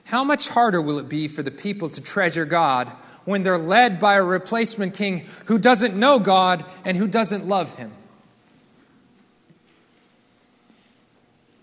How 0.05 0.23
much 0.23 0.47
harder 0.47 0.81
will 0.81 0.97
it 0.97 1.07
be 1.07 1.27
for 1.27 1.43
the 1.43 1.51
people 1.51 1.87
to 1.89 2.01
treasure 2.01 2.45
God 2.45 2.87
when 3.25 3.43
they're 3.43 3.59
led 3.59 3.99
by 3.99 4.15
a 4.15 4.23
replacement 4.23 4.95
king 4.95 5.27
who 5.45 5.59
doesn't 5.59 5.95
know 5.95 6.17
God 6.17 6.65
and 6.83 6.97
who 6.97 7.07
doesn't 7.07 7.47
love 7.47 7.75
him? 7.75 7.91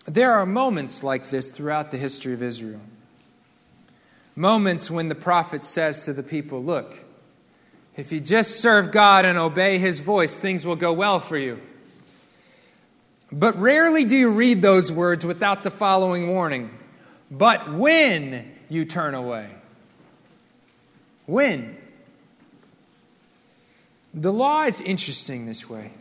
There 0.05 0.31
are 0.31 0.47
moments 0.47 1.03
like 1.03 1.31
this 1.31 1.51
throughout 1.51 1.91
the 1.91 1.99
history 1.99 2.35
of 2.35 2.43
Israel. 2.43 2.83
Moments 4.37 4.91
when 4.91 5.09
the 5.09 5.15
prophet 5.15 5.63
says 5.63 6.05
to 6.05 6.13
the 6.13 6.23
people, 6.23 6.63
Look, 6.63 6.97
if 7.97 8.11
you 8.11 8.21
just 8.21 8.61
serve 8.61 8.91
God 8.91 9.25
and 9.25 9.39
obey 9.39 9.79
his 9.79 10.01
voice, 10.01 10.37
things 10.37 10.65
will 10.65 10.77
go 10.77 10.93
well 10.93 11.21
for 11.21 11.39
you. 11.39 11.61
But 13.31 13.59
rarely 13.59 14.05
do 14.05 14.17
you 14.17 14.31
read 14.31 14.63
those 14.63 14.91
words 14.91 15.25
without 15.25 15.63
the 15.63 15.71
following 15.71 16.29
warning. 16.29 16.71
But 17.31 17.73
when 17.73 18.53
you 18.69 18.85
turn 18.85 19.15
away. 19.15 19.51
When? 21.27 21.77
The 24.13 24.33
law 24.33 24.65
is 24.65 24.81
interesting 24.81 25.47
this 25.47 25.69
way 25.69 25.93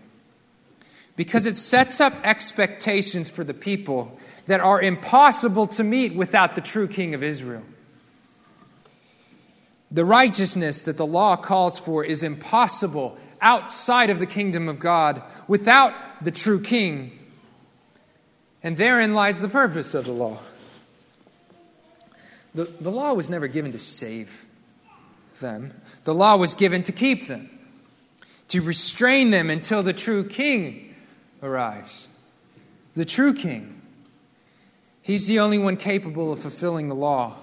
because 1.15 1.45
it 1.45 1.57
sets 1.57 2.01
up 2.01 2.13
expectations 2.23 3.29
for 3.29 3.43
the 3.43 3.53
people 3.53 4.17
that 4.47 4.59
are 4.59 4.81
impossible 4.81 5.67
to 5.67 5.83
meet 5.83 6.15
without 6.15 6.55
the 6.55 6.61
true 6.61 6.87
king 6.87 7.13
of 7.13 7.23
Israel. 7.23 7.63
The 9.93 10.03
righteousness 10.03 10.83
that 10.83 10.97
the 10.97 11.05
law 11.05 11.35
calls 11.35 11.77
for 11.77 12.03
is 12.03 12.23
impossible 12.23 13.15
outside 13.39 14.09
of 14.09 14.17
the 14.17 14.25
kingdom 14.25 14.67
of 14.67 14.79
God 14.79 15.23
without 15.47 15.93
the 16.23 16.31
true 16.31 16.59
king. 16.59 17.19
And 18.63 18.75
therein 18.75 19.13
lies 19.13 19.39
the 19.39 19.49
purpose 19.49 19.93
of 19.93 20.05
the 20.05 20.11
law. 20.11 20.39
The, 22.55 22.63
the 22.63 22.89
law 22.89 23.13
was 23.13 23.29
never 23.29 23.47
given 23.47 23.71
to 23.71 23.79
save 23.79 24.45
them, 25.39 25.73
the 26.05 26.13
law 26.13 26.37
was 26.37 26.55
given 26.55 26.83
to 26.83 26.91
keep 26.91 27.27
them, 27.27 27.49
to 28.47 28.61
restrain 28.61 29.31
them 29.31 29.49
until 29.49 29.83
the 29.83 29.93
true 29.93 30.23
king 30.23 30.95
arrives. 31.41 32.07
The 32.95 33.05
true 33.05 33.33
king. 33.33 33.81
He's 35.01 35.27
the 35.27 35.39
only 35.39 35.57
one 35.57 35.75
capable 35.75 36.31
of 36.31 36.39
fulfilling 36.39 36.87
the 36.87 36.95
law. 36.95 37.42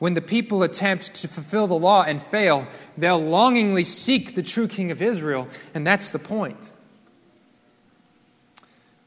When 0.00 0.14
the 0.14 0.22
people 0.22 0.62
attempt 0.62 1.14
to 1.16 1.28
fulfill 1.28 1.66
the 1.66 1.78
law 1.78 2.02
and 2.02 2.22
fail, 2.22 2.66
they'll 2.96 3.20
longingly 3.20 3.84
seek 3.84 4.34
the 4.34 4.42
true 4.42 4.66
king 4.66 4.90
of 4.90 5.02
Israel, 5.02 5.46
and 5.74 5.86
that's 5.86 6.08
the 6.08 6.18
point. 6.18 6.72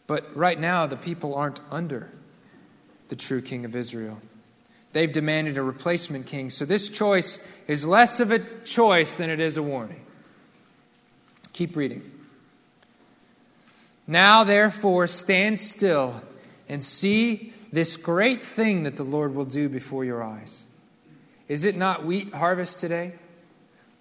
But 0.06 0.36
right 0.38 0.60
now, 0.60 0.86
the 0.86 0.96
people 0.96 1.34
aren't 1.34 1.60
under 1.72 2.12
the 3.10 3.16
true 3.16 3.42
king 3.42 3.66
of 3.66 3.76
Israel. 3.76 4.22
They've 4.92 5.12
demanded 5.12 5.58
a 5.58 5.64
replacement 5.64 6.28
king. 6.28 6.52
So 6.52 6.64
this 6.64 6.90
choice 6.90 7.40
is 7.68 7.88
less 7.88 8.20
of 8.20 8.30
a 8.30 8.38
choice 8.64 9.16
than 9.16 9.32
it 9.32 9.40
is 9.40 9.58
a 9.58 9.64
warning. 9.64 10.06
Keep 11.54 11.76
reading. 11.76 12.12
Now, 14.06 14.44
therefore, 14.44 15.08
stand 15.08 15.60
still 15.60 16.22
and 16.70 16.84
see 16.84 17.52
this 17.72 17.98
great 17.98 18.42
thing 18.42 18.84
that 18.84 18.96
the 18.96 19.04
Lord 19.04 19.34
will 19.34 19.46
do 19.46 19.70
before 19.70 20.06
your 20.06 20.22
eyes. 20.22 20.66
Is 21.48 21.66
it 21.66 21.76
not 21.76 22.06
wheat 22.06 22.34
harvest 22.34 22.80
today? 22.80 23.14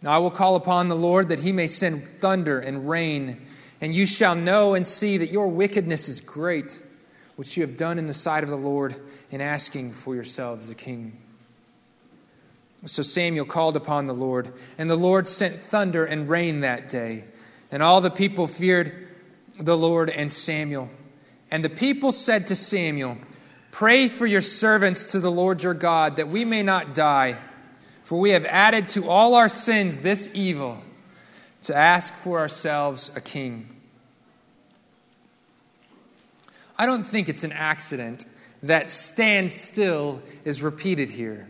Now 0.00 0.12
I 0.12 0.18
will 0.18 0.30
call 0.30 0.56
upon 0.56 0.88
the 0.88 0.96
Lord 0.96 1.28
that 1.28 1.40
he 1.40 1.52
may 1.52 1.66
send 1.66 2.06
thunder 2.20 2.58
and 2.58 2.88
rain, 2.88 3.46
and 3.80 3.94
you 3.94 4.06
shall 4.06 4.34
know 4.34 4.74
and 4.74 4.86
see 4.86 5.16
that 5.18 5.30
your 5.30 5.48
wickedness 5.48 6.08
is 6.08 6.20
great, 6.20 6.80
which 7.36 7.56
you 7.56 7.62
have 7.62 7.76
done 7.76 7.98
in 7.98 8.06
the 8.06 8.14
sight 8.14 8.44
of 8.44 8.50
the 8.50 8.56
Lord 8.56 8.96
in 9.30 9.40
asking 9.40 9.92
for 9.92 10.14
yourselves 10.14 10.68
a 10.70 10.74
king. 10.74 11.18
So 12.84 13.02
Samuel 13.02 13.44
called 13.44 13.76
upon 13.76 14.06
the 14.06 14.14
Lord, 14.14 14.52
and 14.76 14.90
the 14.90 14.96
Lord 14.96 15.28
sent 15.28 15.62
thunder 15.62 16.04
and 16.04 16.28
rain 16.28 16.60
that 16.60 16.88
day. 16.88 17.24
And 17.70 17.82
all 17.82 18.00
the 18.00 18.10
people 18.10 18.48
feared 18.48 19.08
the 19.58 19.76
Lord 19.76 20.10
and 20.10 20.32
Samuel. 20.32 20.90
And 21.50 21.64
the 21.64 21.70
people 21.70 22.10
said 22.10 22.48
to 22.48 22.56
Samuel, 22.56 23.18
Pray 23.72 24.08
for 24.08 24.26
your 24.26 24.42
servants 24.42 25.12
to 25.12 25.18
the 25.18 25.30
Lord 25.30 25.62
your 25.62 25.74
God, 25.74 26.16
that 26.16 26.28
we 26.28 26.44
may 26.44 26.62
not 26.62 26.94
die. 26.94 27.38
For 28.04 28.20
we 28.20 28.30
have 28.30 28.44
added 28.44 28.86
to 28.88 29.08
all 29.08 29.34
our 29.34 29.48
sins 29.48 29.96
this 29.98 30.28
evil, 30.34 30.82
to 31.62 31.74
ask 31.74 32.12
for 32.12 32.38
ourselves 32.38 33.10
a 33.16 33.20
king. 33.20 33.68
I 36.78 36.84
don't 36.84 37.04
think 37.04 37.28
it's 37.28 37.44
an 37.44 37.52
accident 37.52 38.26
that 38.62 38.90
stand 38.90 39.50
still 39.50 40.22
is 40.44 40.62
repeated 40.62 41.08
here. 41.08 41.48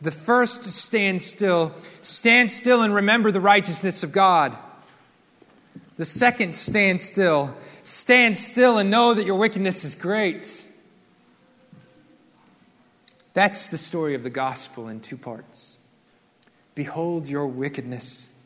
The 0.00 0.10
first 0.10 0.64
stand 0.64 1.22
still, 1.22 1.72
stand 2.02 2.50
still 2.50 2.82
and 2.82 2.92
remember 2.92 3.30
the 3.30 3.40
righteousness 3.40 4.02
of 4.02 4.10
God. 4.10 4.56
The 5.96 6.04
second, 6.04 6.54
stand 6.54 7.00
still, 7.00 7.54
stand 7.84 8.36
still 8.36 8.78
and 8.78 8.90
know 8.90 9.14
that 9.14 9.24
your 9.24 9.36
wickedness 9.36 9.84
is 9.84 9.94
great. 9.94 10.64
That's 13.32 13.68
the 13.68 13.78
story 13.78 14.14
of 14.14 14.22
the 14.22 14.30
gospel 14.30 14.88
in 14.88 15.00
two 15.00 15.16
parts. 15.16 15.78
Behold 16.74 17.28
your 17.28 17.46
wickedness, 17.46 18.36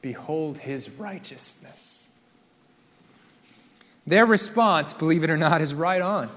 behold 0.00 0.58
his 0.58 0.88
righteousness. 0.90 2.08
Their 4.06 4.26
response, 4.26 4.92
believe 4.92 5.24
it 5.24 5.30
or 5.30 5.36
not, 5.36 5.60
is 5.60 5.74
right 5.74 6.00
on. 6.00 6.28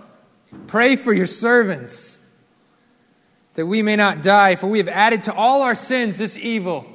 Pray 0.66 0.96
for 0.96 1.14
your 1.14 1.28
servants 1.28 2.20
that 3.54 3.68
we 3.68 3.84
may 3.84 3.96
not 3.96 4.24
die, 4.24 4.56
for 4.56 4.68
we 4.68 4.80
have 4.80 4.88
added 4.88 5.24
to 5.24 5.34
all 5.34 5.62
our 5.62 5.76
sins 5.76 6.18
this 6.18 6.38
evil 6.38 6.92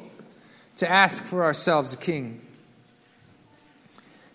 to 0.77 0.91
ask 0.91 1.23
for 1.23 1.45
ourselves 1.45 1.93
a 1.93 1.97
king. 1.97 2.41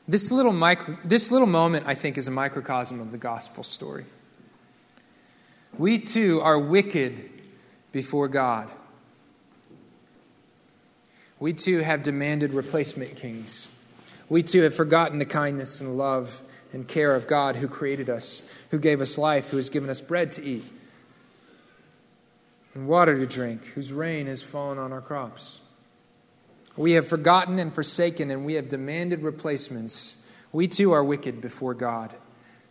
This 0.09 0.31
little, 0.31 0.53
micro, 0.53 0.97
this 1.03 1.29
little 1.29 1.45
moment, 1.45 1.85
I 1.85 1.93
think, 1.93 2.17
is 2.17 2.27
a 2.27 2.31
microcosm 2.31 2.99
of 2.99 3.11
the 3.11 3.19
gospel 3.19 3.63
story. 3.63 4.05
We 5.77 5.99
too 5.99 6.41
are 6.41 6.57
wicked 6.57 7.29
before 7.91 8.27
God. 8.27 8.69
We 11.37 11.53
too 11.53 11.81
have 11.81 12.01
demanded 12.01 12.55
replacement 12.55 13.17
kings. 13.17 13.67
We 14.29 14.41
too 14.41 14.63
have 14.63 14.73
forgotten 14.73 15.19
the 15.19 15.25
kindness 15.25 15.79
and 15.79 15.95
love 15.95 16.41
and 16.73 16.87
care 16.87 17.13
of 17.13 17.27
God 17.27 17.55
who 17.55 17.67
created 17.67 18.09
us, 18.09 18.41
who 18.71 18.79
gave 18.79 19.01
us 19.01 19.15
life, 19.15 19.51
who 19.51 19.57
has 19.57 19.69
given 19.69 19.91
us 19.91 20.01
bread 20.01 20.31
to 20.31 20.43
eat 20.43 20.65
and 22.73 22.87
water 22.87 23.15
to 23.15 23.27
drink, 23.27 23.63
whose 23.63 23.93
rain 23.93 24.25
has 24.25 24.41
fallen 24.41 24.79
on 24.79 24.91
our 24.91 25.01
crops. 25.01 25.59
We 26.79 26.93
have 26.93 27.09
forgotten 27.09 27.59
and 27.59 27.73
forsaken, 27.73 28.31
and 28.31 28.45
we 28.45 28.53
have 28.53 28.69
demanded 28.69 29.21
replacements. 29.21 30.23
We 30.53 30.69
too 30.69 30.93
are 30.93 31.03
wicked 31.03 31.41
before 31.41 31.73
God, 31.73 32.15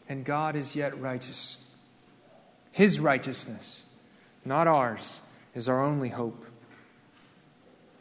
and 0.09 0.25
God 0.25 0.57
is 0.57 0.75
yet 0.75 0.99
righteous. 0.99 1.59
His 2.73 3.01
righteousness, 3.01 3.83
not 4.47 4.67
ours, 4.67 5.21
is 5.55 5.69
our 5.69 5.85
only 5.85 6.09
hope. 6.09 6.47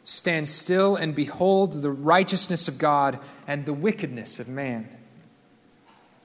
Stand 0.02 0.48
still 0.48 0.96
and 0.96 1.14
behold 1.14 1.82
the 1.82 1.90
righteousness 1.90 2.68
of 2.68 2.78
God 2.78 3.20
and 3.46 3.66
the 3.66 3.74
wickedness 3.74 4.40
of 4.40 4.48
man. 4.48 4.88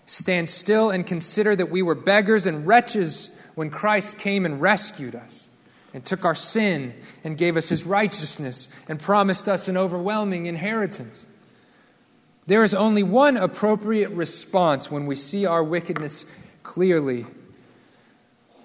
Stand 0.05 0.47
still 0.47 0.91
and 0.91 1.05
consider 1.05 1.57
that 1.57 1.69
we 1.69 1.81
were 1.81 1.93
beggars 1.93 2.45
and 2.45 2.65
wretches 2.65 3.31
when 3.55 3.69
Christ 3.69 4.17
came 4.17 4.45
and 4.45 4.61
rescued 4.61 5.13
us 5.13 5.49
and 5.93 6.03
took 6.03 6.25
our 6.25 6.35
sin 6.35 6.93
and 7.23 7.37
gave 7.37 7.55
us 7.55 7.69
his 7.69 7.85
righteousness 7.85 8.67
and 8.87 8.99
promised 8.99 9.47
us 9.47 9.67
an 9.67 9.77
overwhelming 9.77 10.47
inheritance. 10.47 11.27
There 12.47 12.63
is 12.63 12.73
only 12.73 13.03
one 13.03 13.37
appropriate 13.37 14.09
response 14.09 14.91
when 14.91 15.05
we 15.05 15.15
see 15.15 15.45
our 15.45 15.63
wickedness 15.63 16.25
clearly 16.63 17.25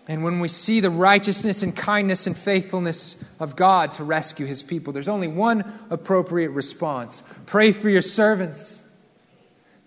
and 0.09 0.25
when 0.25 0.41
we 0.41 0.49
see 0.49 0.81
the 0.81 0.91
righteousness 0.91 1.63
and 1.63 1.77
kindness 1.77 2.27
and 2.27 2.37
faithfulness 2.37 3.23
of 3.39 3.57
God 3.57 3.93
to 3.95 4.05
rescue 4.05 4.47
his 4.47 4.63
people. 4.63 4.93
There's 4.93 5.07
only 5.07 5.29
one 5.29 5.81
appropriate 5.91 6.51
response 6.51 7.23
pray 7.45 7.73
for 7.73 7.89
your 7.89 8.03
servants 8.03 8.83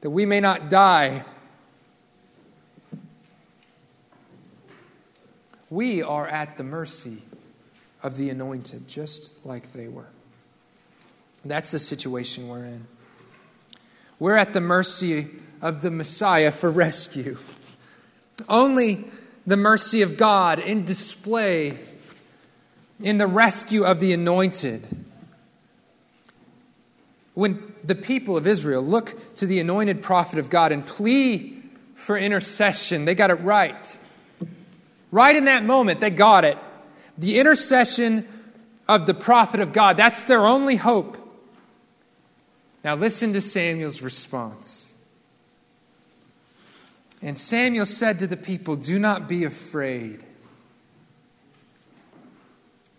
that 0.02 0.12
we 0.12 0.26
may 0.26 0.40
not 0.40 0.70
die. 0.70 1.26
We 5.70 6.04
are 6.04 6.28
at 6.28 6.58
the 6.58 6.64
mercy 6.64 7.22
of 8.04 8.18
the 8.18 8.30
anointed, 8.30 8.88
just 8.88 9.46
like 9.46 9.74
they 9.74 9.88
were. 9.88 10.08
That's 11.44 11.72
the 11.72 11.80
situation 11.80 12.48
we're 12.48 12.66
in. 12.66 12.88
We're 14.20 14.36
at 14.36 14.54
the 14.54 14.62
mercy 14.62 15.28
of 15.62 15.82
the 15.82 15.92
Messiah 15.92 16.52
for 16.52 16.70
rescue. 16.70 17.38
Only 18.48 19.06
the 19.48 19.58
mercy 19.58 20.02
of 20.02 20.18
God 20.18 20.60
in 20.60 20.86
display 20.86 21.80
in 23.02 23.18
the 23.18 23.28
rescue 23.28 23.84
of 23.84 24.00
the 24.00 24.14
anointed. 24.14 24.88
When 27.34 27.74
the 27.84 27.96
people 27.96 28.38
of 28.38 28.46
Israel 28.46 28.84
look 28.84 29.36
to 29.36 29.46
the 29.46 29.60
anointed 29.60 30.04
prophet 30.04 30.38
of 30.38 30.50
God 30.50 30.72
and 30.72 30.86
plea 30.86 31.64
for 31.96 32.18
intercession, 32.18 33.06
they 33.06 33.16
got 33.16 33.32
it 33.32 33.42
right. 33.42 33.98
Right 35.12 35.36
in 35.36 35.46
that 35.46 35.64
moment, 35.64 36.00
they 36.00 36.10
got 36.10 36.46
it. 36.46 36.58
The 37.22 37.38
intercession 37.38 38.28
of 38.88 39.06
the 39.06 39.14
prophet 39.14 39.60
of 39.60 39.74
God, 39.74 39.96
that's 39.96 40.24
their 40.24 40.44
only 40.44 40.76
hope. 40.76 41.20
Now, 42.84 42.96
listen 42.96 43.34
to 43.34 43.42
Samuel's 43.42 44.02
response. 44.02 44.96
And 47.22 47.38
Samuel 47.38 47.86
said 47.86 48.18
to 48.20 48.28
the 48.28 48.38
people, 48.38 48.76
Do 48.76 48.98
not 48.98 49.30
be 49.30 49.44
afraid. 49.44 50.24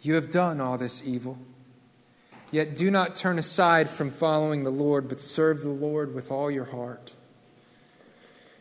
You 0.03 0.15
have 0.15 0.31
done 0.31 0.61
all 0.61 0.79
this 0.79 1.03
evil. 1.05 1.37
Yet 2.53 2.77
do 2.77 2.93
not 2.93 3.17
turn 3.17 3.41
aside 3.41 3.91
from 3.91 4.13
following 4.13 4.63
the 4.63 4.71
Lord, 4.71 5.09
but 5.09 5.19
serve 5.19 5.63
the 5.63 5.71
Lord 5.71 6.15
with 6.15 6.31
all 6.31 6.49
your 6.49 6.67
heart. 6.67 7.15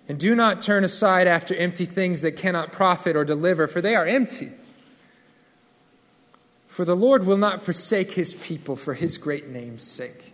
And 0.09 0.19
do 0.19 0.33
not 0.33 0.63
turn 0.63 0.83
aside 0.83 1.27
after 1.27 1.53
empty 1.53 1.85
things 1.85 2.21
that 2.21 2.31
cannot 2.31 2.71
profit 2.71 3.15
or 3.15 3.23
deliver, 3.23 3.67
for 3.67 3.79
they 3.79 3.95
are 3.95 4.07
empty. 4.07 4.53
For 6.71 6.85
the 6.85 6.95
Lord 6.95 7.25
will 7.25 7.35
not 7.35 7.61
forsake 7.61 8.11
his 8.11 8.33
people 8.33 8.77
for 8.77 8.93
his 8.93 9.17
great 9.17 9.49
name's 9.49 9.83
sake, 9.83 10.31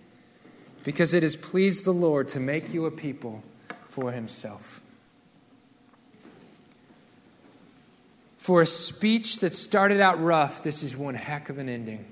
because 0.84 1.15
it 1.15 1.23
has 1.23 1.36
pleased 1.36 1.84
the 1.84 1.95
Lord 1.95 2.28
to 2.28 2.39
make 2.39 2.71
you 2.71 2.86
a 2.86 2.91
people 2.91 3.41
for 3.89 4.12
himself. 4.12 4.80
For 8.38 8.62
a 8.62 8.67
speech 8.67 9.39
that 9.39 9.56
started 9.56 10.00
out 10.00 10.23
rough, 10.23 10.62
this 10.62 10.84
is 10.84 10.95
one 10.95 11.15
heck 11.15 11.50
of 11.50 11.58
an 11.58 11.69
ending. 11.69 12.06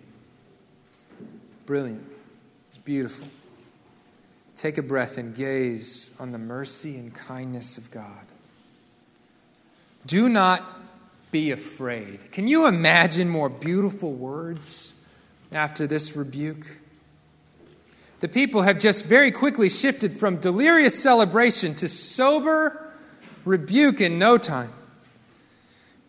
Brilliant. 1.68 2.04
It's 2.70 2.80
beautiful. 2.80 3.28
Take 4.56 4.80
a 4.80 4.84
breath 4.84 5.20
and 5.20 5.36
gaze 5.36 6.16
on 6.20 6.32
the 6.32 6.40
mercy 6.40 6.98
and 6.98 7.14
kindness 7.14 7.78
of 7.78 7.92
God. 7.92 8.26
Do 10.08 10.30
not 10.30 10.82
be 11.36 11.52
afraid. 11.52 12.32
Can 12.32 12.48
you 12.48 12.66
imagine 12.66 13.28
more 13.28 13.50
beautiful 13.50 14.14
words 14.14 14.94
after 15.52 15.86
this 15.86 16.16
rebuke? 16.16 16.66
The 18.22 18.30
people 18.30 18.62
have 18.62 18.80
just 18.80 19.04
very 19.04 19.32
quickly 19.32 19.70
shifted 19.70 20.18
from 20.18 20.38
delirious 20.38 20.98
celebration 20.98 21.76
to 21.76 21.90
sober 21.90 22.90
rebuke 23.44 24.00
in 24.00 24.18
no 24.18 24.38
time. 24.38 24.72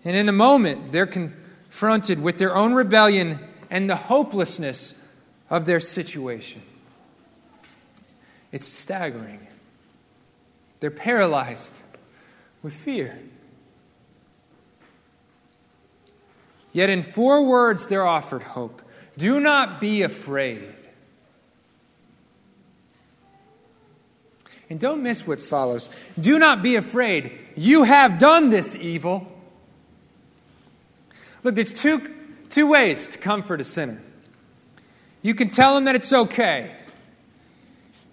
And 0.05 0.15
in 0.15 0.29
a 0.29 0.33
moment, 0.33 0.93
they're 0.93 1.09
confronted 1.09 2.23
with 2.23 2.39
their 2.39 2.55
own 2.55 2.73
rebellion 2.73 3.41
and 3.69 3.91
the 3.91 3.97
hopelessness 3.97 4.95
of 5.51 5.67
their 5.67 5.81
situation. 5.81 6.63
It's 8.53 8.69
staggering. 8.69 9.45
They're 10.79 10.93
paralyzed 10.93 11.75
with 12.63 12.77
fear. 12.77 13.19
Yet 16.77 16.91
in 16.91 17.03
four 17.03 17.43
words, 17.43 17.87
they're 17.87 18.07
offered 18.07 18.43
hope. 18.43 18.83
Do 19.17 19.41
not 19.41 19.81
be 19.81 20.03
afraid. 20.03 20.75
And 24.69 24.79
don't 24.79 25.03
miss 25.03 25.27
what 25.27 25.41
follows. 25.41 25.89
Do 26.21 26.39
not 26.39 26.63
be 26.63 26.77
afraid. 26.77 27.33
You 27.57 27.85
have 27.85 28.19
done 28.19 28.51
this 28.51 28.77
evil. 28.77 29.27
Look, 31.43 31.55
there's 31.55 31.73
two, 31.73 32.13
two 32.51 32.67
ways 32.67 33.09
to 33.09 33.19
comfort 33.19 33.63
a 33.63 33.65
sinner. 33.65 34.03
You 35.23 35.35
can 35.35 35.49
tell 35.49 35.79
him 35.79 35.87
that 35.87 35.95
it's 35.95 36.13
okay. 36.13 36.77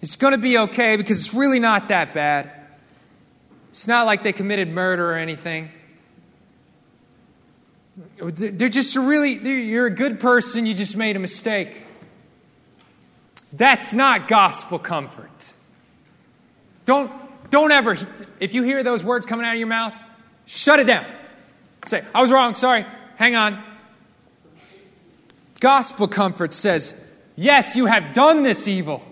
It's 0.00 0.16
going 0.16 0.32
to 0.32 0.38
be 0.38 0.56
okay 0.56 0.96
because 0.96 1.18
it's 1.18 1.34
really 1.34 1.60
not 1.60 1.88
that 1.88 2.14
bad. 2.14 2.62
It's 3.68 3.86
not 3.86 4.06
like 4.06 4.22
they 4.22 4.32
committed 4.32 4.70
murder 4.70 5.10
or 5.10 5.16
anything. 5.16 5.70
They're 7.96 8.68
just 8.68 8.96
a 8.96 9.00
really, 9.00 9.34
you're 9.34 9.86
a 9.86 9.94
good 9.94 10.18
person, 10.18 10.66
you 10.66 10.74
just 10.74 10.96
made 10.96 11.16
a 11.16 11.20
mistake. 11.20 11.84
That's 13.52 13.94
not 13.94 14.26
gospel 14.26 14.80
comfort. 14.80 15.52
Don't, 16.86 17.10
don't 17.50 17.70
ever, 17.70 17.96
if 18.40 18.52
you 18.52 18.64
hear 18.64 18.82
those 18.82 19.04
words 19.04 19.26
coming 19.26 19.46
out 19.46 19.52
of 19.52 19.58
your 19.58 19.68
mouth, 19.68 19.96
shut 20.46 20.80
it 20.80 20.86
down. 20.86 21.06
Say, 21.86 22.02
I 22.14 22.20
was 22.20 22.32
wrong, 22.32 22.56
sorry, 22.56 22.84
hang 23.16 23.36
on. 23.36 23.62
Gospel 25.60 26.08
comfort 26.08 26.52
says, 26.52 26.92
yes, 27.36 27.76
you 27.76 27.86
have 27.86 28.12
done 28.12 28.42
this 28.42 28.66
evil, 28.66 29.02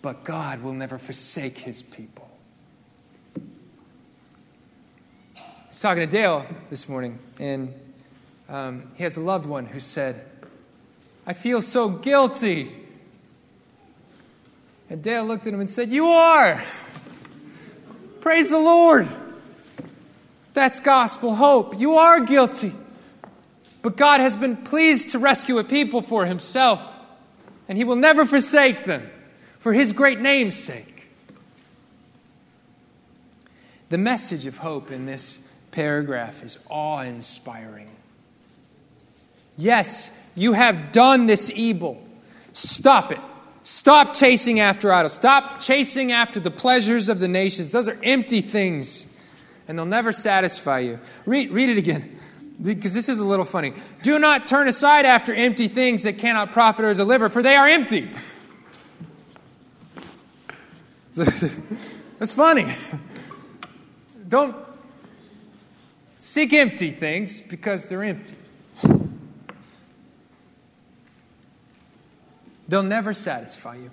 but 0.00 0.24
God 0.24 0.62
will 0.62 0.72
never 0.72 0.98
forsake 0.98 1.58
his 1.58 1.82
people. 1.82 2.13
Was 5.74 5.82
talking 5.82 6.02
to 6.02 6.06
Dale 6.06 6.46
this 6.70 6.88
morning, 6.88 7.18
and 7.40 7.74
um, 8.48 8.92
he 8.94 9.02
has 9.02 9.16
a 9.16 9.20
loved 9.20 9.44
one 9.44 9.66
who 9.66 9.80
said, 9.80 10.24
I 11.26 11.32
feel 11.32 11.60
so 11.62 11.88
guilty. 11.88 12.72
And 14.88 15.02
Dale 15.02 15.24
looked 15.24 15.48
at 15.48 15.52
him 15.52 15.58
and 15.58 15.68
said, 15.68 15.90
You 15.90 16.06
are. 16.06 16.62
Praise 18.20 18.50
the 18.50 18.58
Lord. 18.60 19.08
That's 20.52 20.78
gospel 20.78 21.34
hope. 21.34 21.80
You 21.80 21.96
are 21.96 22.20
guilty. 22.20 22.72
But 23.82 23.96
God 23.96 24.20
has 24.20 24.36
been 24.36 24.56
pleased 24.56 25.10
to 25.10 25.18
rescue 25.18 25.58
a 25.58 25.64
people 25.64 26.02
for 26.02 26.24
himself, 26.24 26.80
and 27.68 27.76
he 27.76 27.82
will 27.82 27.96
never 27.96 28.24
forsake 28.26 28.84
them 28.84 29.10
for 29.58 29.72
his 29.72 29.92
great 29.92 30.20
name's 30.20 30.54
sake. 30.54 31.08
The 33.88 33.98
message 33.98 34.46
of 34.46 34.58
hope 34.58 34.92
in 34.92 35.06
this 35.06 35.43
paragraph 35.74 36.42
is 36.44 36.58
awe 36.70 37.00
inspiring. 37.00 37.90
Yes, 39.56 40.10
you 40.36 40.52
have 40.52 40.92
done 40.92 41.26
this 41.26 41.50
evil. 41.50 42.02
Stop 42.52 43.12
it. 43.12 43.18
Stop 43.64 44.14
chasing 44.14 44.60
after 44.60 44.92
idols. 44.92 45.14
Stop 45.14 45.60
chasing 45.60 46.12
after 46.12 46.38
the 46.38 46.50
pleasures 46.50 47.08
of 47.08 47.18
the 47.18 47.28
nations. 47.28 47.72
Those 47.72 47.88
are 47.88 47.98
empty 48.04 48.40
things, 48.40 49.12
and 49.66 49.76
they'll 49.76 49.86
never 49.86 50.12
satisfy 50.12 50.80
you. 50.80 51.00
Read, 51.26 51.50
read 51.50 51.70
it 51.70 51.78
again, 51.78 52.20
because 52.62 52.94
this 52.94 53.08
is 53.08 53.18
a 53.18 53.24
little 53.24 53.44
funny. 53.44 53.72
Do 54.02 54.18
not 54.18 54.46
turn 54.46 54.68
aside 54.68 55.06
after 55.06 55.34
empty 55.34 55.66
things 55.66 56.04
that 56.04 56.18
cannot 56.18 56.52
profit 56.52 56.84
or 56.84 56.94
deliver, 56.94 57.28
for 57.28 57.42
they 57.42 57.56
are 57.56 57.68
empty. 57.68 58.10
That's 61.14 62.32
funny. 62.32 62.74
Don't 64.28 64.63
Seek 66.26 66.54
empty 66.54 66.90
things 66.90 67.42
because 67.42 67.84
they're 67.84 68.02
empty. 68.02 68.34
They'll 72.66 72.82
never 72.82 73.12
satisfy 73.12 73.74
you. 73.74 73.90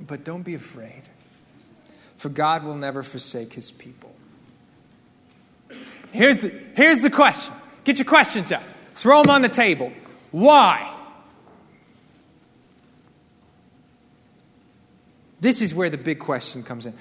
But 0.00 0.24
don't 0.24 0.42
be 0.42 0.56
afraid, 0.56 1.02
for 2.16 2.28
God 2.28 2.64
will 2.64 2.74
never 2.74 3.04
forsake 3.04 3.52
his 3.52 3.70
people. 3.70 4.12
Here's 6.10 6.40
the, 6.40 6.52
here's 6.74 6.98
the 6.98 7.10
question. 7.10 7.54
Get 7.84 7.98
your 7.98 8.06
questions 8.06 8.50
out. 8.50 8.64
Throw 8.96 9.22
them 9.22 9.30
on 9.30 9.42
the 9.42 9.48
table. 9.48 9.92
Why? 10.32 10.92
This 15.40 15.62
is 15.62 15.72
where 15.72 15.88
the 15.88 15.98
big 15.98 16.18
question 16.18 16.64
comes 16.64 16.84
in. 16.84 16.94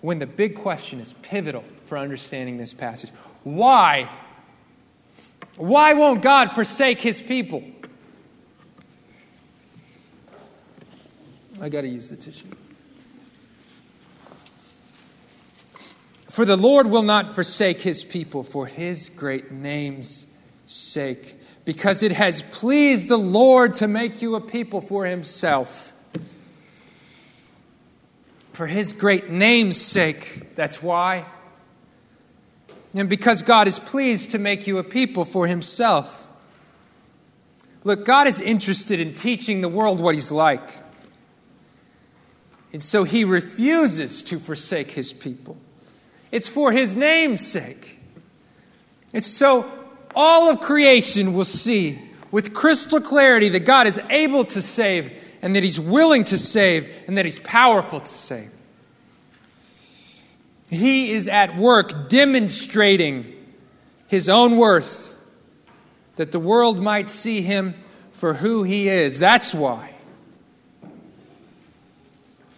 when 0.00 0.18
the 0.18 0.26
big 0.26 0.56
question 0.56 0.98
is 0.98 1.12
pivotal 1.22 1.62
for 1.92 1.98
understanding 1.98 2.56
this 2.56 2.72
passage. 2.72 3.10
Why? 3.44 4.08
Why 5.56 5.92
won't 5.92 6.22
God 6.22 6.52
forsake 6.52 6.98
his 7.02 7.20
people? 7.20 7.62
I 11.60 11.68
got 11.68 11.82
to 11.82 11.88
use 11.88 12.08
the 12.08 12.16
tissue. 12.16 12.46
For 16.30 16.46
the 16.46 16.56
Lord 16.56 16.86
will 16.86 17.02
not 17.02 17.34
forsake 17.34 17.82
his 17.82 18.04
people 18.04 18.42
for 18.42 18.64
his 18.64 19.10
great 19.10 19.50
name's 19.52 20.32
sake, 20.66 21.38
because 21.66 22.02
it 22.02 22.12
has 22.12 22.40
pleased 22.52 23.10
the 23.10 23.18
Lord 23.18 23.74
to 23.74 23.86
make 23.86 24.22
you 24.22 24.34
a 24.36 24.40
people 24.40 24.80
for 24.80 25.04
himself. 25.04 25.92
For 28.54 28.66
his 28.66 28.94
great 28.94 29.28
name's 29.28 29.78
sake, 29.78 30.56
that's 30.56 30.82
why. 30.82 31.26
And 32.94 33.08
because 33.08 33.42
God 33.42 33.68
is 33.68 33.78
pleased 33.78 34.32
to 34.32 34.38
make 34.38 34.66
you 34.66 34.78
a 34.78 34.84
people 34.84 35.24
for 35.24 35.46
himself. 35.46 36.32
Look, 37.84 38.04
God 38.04 38.28
is 38.28 38.40
interested 38.40 39.00
in 39.00 39.14
teaching 39.14 39.60
the 39.60 39.68
world 39.68 39.98
what 39.98 40.14
he's 40.14 40.30
like. 40.30 40.78
And 42.72 42.82
so 42.82 43.04
he 43.04 43.24
refuses 43.24 44.22
to 44.24 44.38
forsake 44.38 44.92
his 44.92 45.12
people. 45.12 45.56
It's 46.30 46.48
for 46.48 46.72
his 46.72 46.96
name's 46.96 47.46
sake. 47.46 47.98
It's 49.12 49.26
so 49.26 49.70
all 50.14 50.50
of 50.50 50.60
creation 50.60 51.34
will 51.34 51.44
see 51.44 51.98
with 52.30 52.54
crystal 52.54 53.00
clarity 53.00 53.50
that 53.50 53.66
God 53.66 53.86
is 53.86 54.00
able 54.10 54.44
to 54.44 54.62
save 54.62 55.12
and 55.42 55.54
that 55.56 55.62
he's 55.62 55.78
willing 55.78 56.24
to 56.24 56.38
save 56.38 56.90
and 57.06 57.18
that 57.18 57.24
he's 57.24 57.38
powerful 57.40 58.00
to 58.00 58.06
save. 58.06 58.50
He 60.72 61.12
is 61.12 61.28
at 61.28 61.56
work 61.56 62.08
demonstrating 62.08 63.32
his 64.08 64.28
own 64.28 64.56
worth 64.56 65.14
that 66.16 66.32
the 66.32 66.40
world 66.40 66.82
might 66.82 67.10
see 67.10 67.42
him 67.42 67.74
for 68.12 68.34
who 68.34 68.62
he 68.62 68.88
is. 68.88 69.18
That's 69.18 69.54
why. 69.54 69.90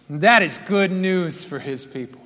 that 0.09 0.43
is 0.43 0.59
good 0.67 0.93
news 0.93 1.43
for 1.43 1.59
his 1.59 1.85
people. 1.85 2.21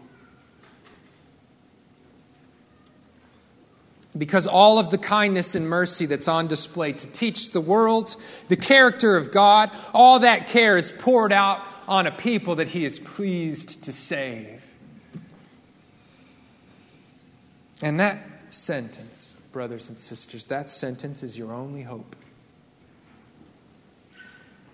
because 4.18 4.48
all 4.48 4.78
of 4.80 4.90
the 4.90 4.98
kindness 4.98 5.54
and 5.54 5.68
mercy 5.68 6.04
that's 6.04 6.26
on 6.26 6.48
display 6.48 6.92
to 6.92 7.06
teach 7.06 7.52
the 7.52 7.60
world 7.60 8.16
the 8.48 8.56
character 8.56 9.16
of 9.16 9.30
God, 9.30 9.70
all 9.94 10.18
that 10.20 10.48
care 10.48 10.76
is 10.76 10.90
poured 10.90 11.32
out 11.32 11.62
on 11.86 12.06
a 12.06 12.10
people 12.10 12.56
that 12.56 12.68
He 12.68 12.84
is 12.84 12.98
pleased 12.98 13.84
to 13.84 13.92
save. 13.92 14.57
And 17.82 18.00
that 18.00 18.22
sentence, 18.50 19.36
brothers 19.52 19.88
and 19.88 19.96
sisters, 19.96 20.46
that 20.46 20.70
sentence 20.70 21.22
is 21.22 21.38
your 21.38 21.52
only 21.52 21.82
hope. 21.82 22.16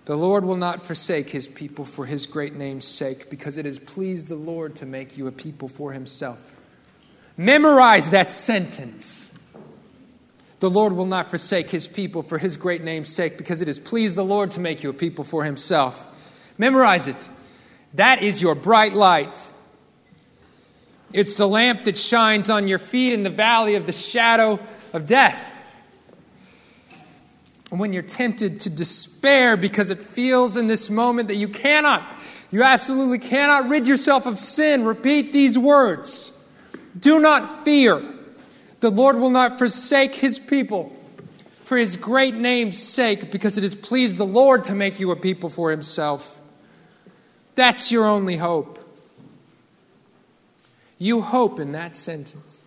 The 0.05 0.15
Lord 0.15 0.45
will 0.45 0.55
not 0.55 0.83
forsake 0.83 1.29
his 1.29 1.47
people 1.47 1.83
for 1.83 2.05
his 2.05 2.27
great 2.27 2.53
name's 2.53 2.85
sake, 2.85 3.29
because 3.29 3.57
it 3.57 3.65
has 3.65 3.79
pleased 3.79 4.29
the 4.29 4.35
Lord 4.35 4.75
to 4.77 4.85
make 4.85 5.17
you 5.17 5.27
a 5.27 5.31
people 5.31 5.67
for 5.67 5.93
himself. 5.93 6.39
Memorize 7.37 8.11
that 8.11 8.31
sentence. 8.31 9.31
The 10.59 10.69
Lord 10.69 10.93
will 10.93 11.07
not 11.07 11.29
forsake 11.29 11.69
his 11.69 11.87
people 11.87 12.23
for 12.23 12.37
his 12.37 12.55
great 12.55 12.83
name's 12.83 13.09
sake, 13.09 13.37
because 13.37 13.61
it 13.61 13.67
has 13.67 13.79
pleased 13.79 14.15
the 14.15 14.23
Lord 14.23 14.51
to 14.51 14.59
make 14.59 14.83
you 14.83 14.89
a 14.89 14.93
people 14.93 15.23
for 15.23 15.43
himself. 15.43 16.07
Memorize 16.57 17.07
it. 17.07 17.29
That 17.95 18.21
is 18.21 18.41
your 18.41 18.55
bright 18.55 18.93
light. 18.93 19.37
It's 21.13 21.37
the 21.37 21.47
lamp 21.47 21.85
that 21.85 21.97
shines 21.97 22.49
on 22.49 22.67
your 22.67 22.79
feet 22.79 23.13
in 23.13 23.23
the 23.23 23.29
valley 23.29 23.75
of 23.75 23.85
the 23.85 23.93
shadow 23.93 24.59
of 24.93 25.05
death. 25.05 25.51
And 27.71 27.79
when 27.79 27.93
you're 27.93 28.03
tempted 28.03 28.61
to 28.61 28.69
despair 28.69 29.57
because 29.57 29.89
it 29.89 29.99
feels 29.99 30.57
in 30.57 30.67
this 30.67 30.89
moment 30.89 31.29
that 31.29 31.35
you 31.35 31.47
cannot, 31.47 32.09
you 32.51 32.63
absolutely 32.63 33.19
cannot 33.19 33.69
rid 33.69 33.87
yourself 33.87 34.25
of 34.25 34.39
sin, 34.39 34.85
repeat 34.85 35.33
these 35.33 35.57
words 35.57 36.31
Do 36.97 37.19
not 37.19 37.65
fear. 37.65 38.03
The 38.81 38.91
Lord 38.91 39.17
will 39.17 39.31
not 39.31 39.57
forsake 39.57 40.13
his 40.13 40.37
people 40.37 40.95
for 41.65 41.77
his 41.77 41.97
great 41.97 42.35
name's 42.35 42.77
sake, 42.77 43.31
because 43.31 43.57
it 43.57 43.63
has 43.63 43.73
pleased 43.73 44.17
the 44.17 44.25
Lord 44.25 44.65
to 44.65 44.75
make 44.75 44.99
you 44.99 45.09
a 45.09 45.15
people 45.15 45.49
for 45.49 45.71
himself. 45.71 46.39
That's 47.55 47.91
your 47.91 48.05
only 48.05 48.37
hope. 48.37 48.84
You 50.97 51.21
hope 51.21 51.59
in 51.59 51.73
that 51.73 51.95
sentence. 51.95 52.63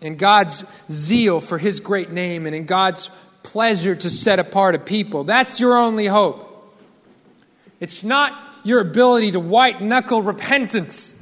In 0.00 0.16
God's 0.16 0.64
zeal 0.90 1.40
for 1.40 1.58
his 1.58 1.80
great 1.80 2.10
name 2.10 2.46
and 2.46 2.54
in 2.54 2.66
God's 2.66 3.08
pleasure 3.42 3.94
to 3.94 4.10
set 4.10 4.38
apart 4.38 4.74
a 4.74 4.78
people. 4.78 5.24
That's 5.24 5.60
your 5.60 5.76
only 5.76 6.06
hope. 6.06 6.48
It's 7.80 8.04
not 8.04 8.38
your 8.64 8.80
ability 8.80 9.32
to 9.32 9.40
white 9.40 9.80
knuckle 9.80 10.22
repentance. 10.22 11.18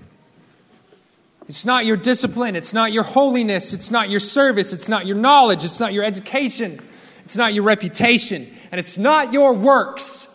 It's 1.48 1.66
not 1.66 1.84
your 1.84 1.96
discipline. 1.96 2.54
It's 2.54 2.72
not 2.72 2.92
your 2.92 3.02
holiness. 3.02 3.72
It's 3.72 3.90
not 3.90 4.08
your 4.08 4.20
service. 4.20 4.72
It's 4.72 4.88
not 4.88 5.06
your 5.06 5.16
knowledge. 5.16 5.64
It's 5.64 5.80
not 5.80 5.92
your 5.92 6.04
education. 6.04 6.80
It's 7.24 7.36
not 7.36 7.54
your 7.54 7.64
reputation. 7.64 8.48
And 8.70 8.78
it's 8.78 8.98
not 8.98 9.32
your 9.32 9.54
works. 9.54 10.28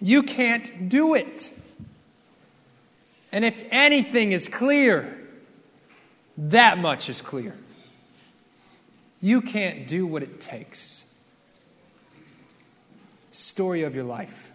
You 0.00 0.22
can't 0.22 0.88
do 0.88 1.14
it. 1.14 1.52
And 3.32 3.44
if 3.44 3.56
anything 3.70 4.32
is 4.32 4.48
clear, 4.48 5.18
that 6.38 6.78
much 6.78 7.10
is 7.10 7.20
clear. 7.20 7.54
You 9.20 9.42
can't 9.42 9.86
do 9.86 10.06
what 10.06 10.22
it 10.22 10.40
takes. 10.40 11.04
Story 13.32 13.82
of 13.82 13.94
your 13.94 14.04
life. 14.04 14.50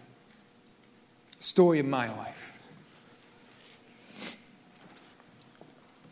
Story 1.38 1.78
of 1.78 1.86
my 1.86 2.08
life. 2.16 2.58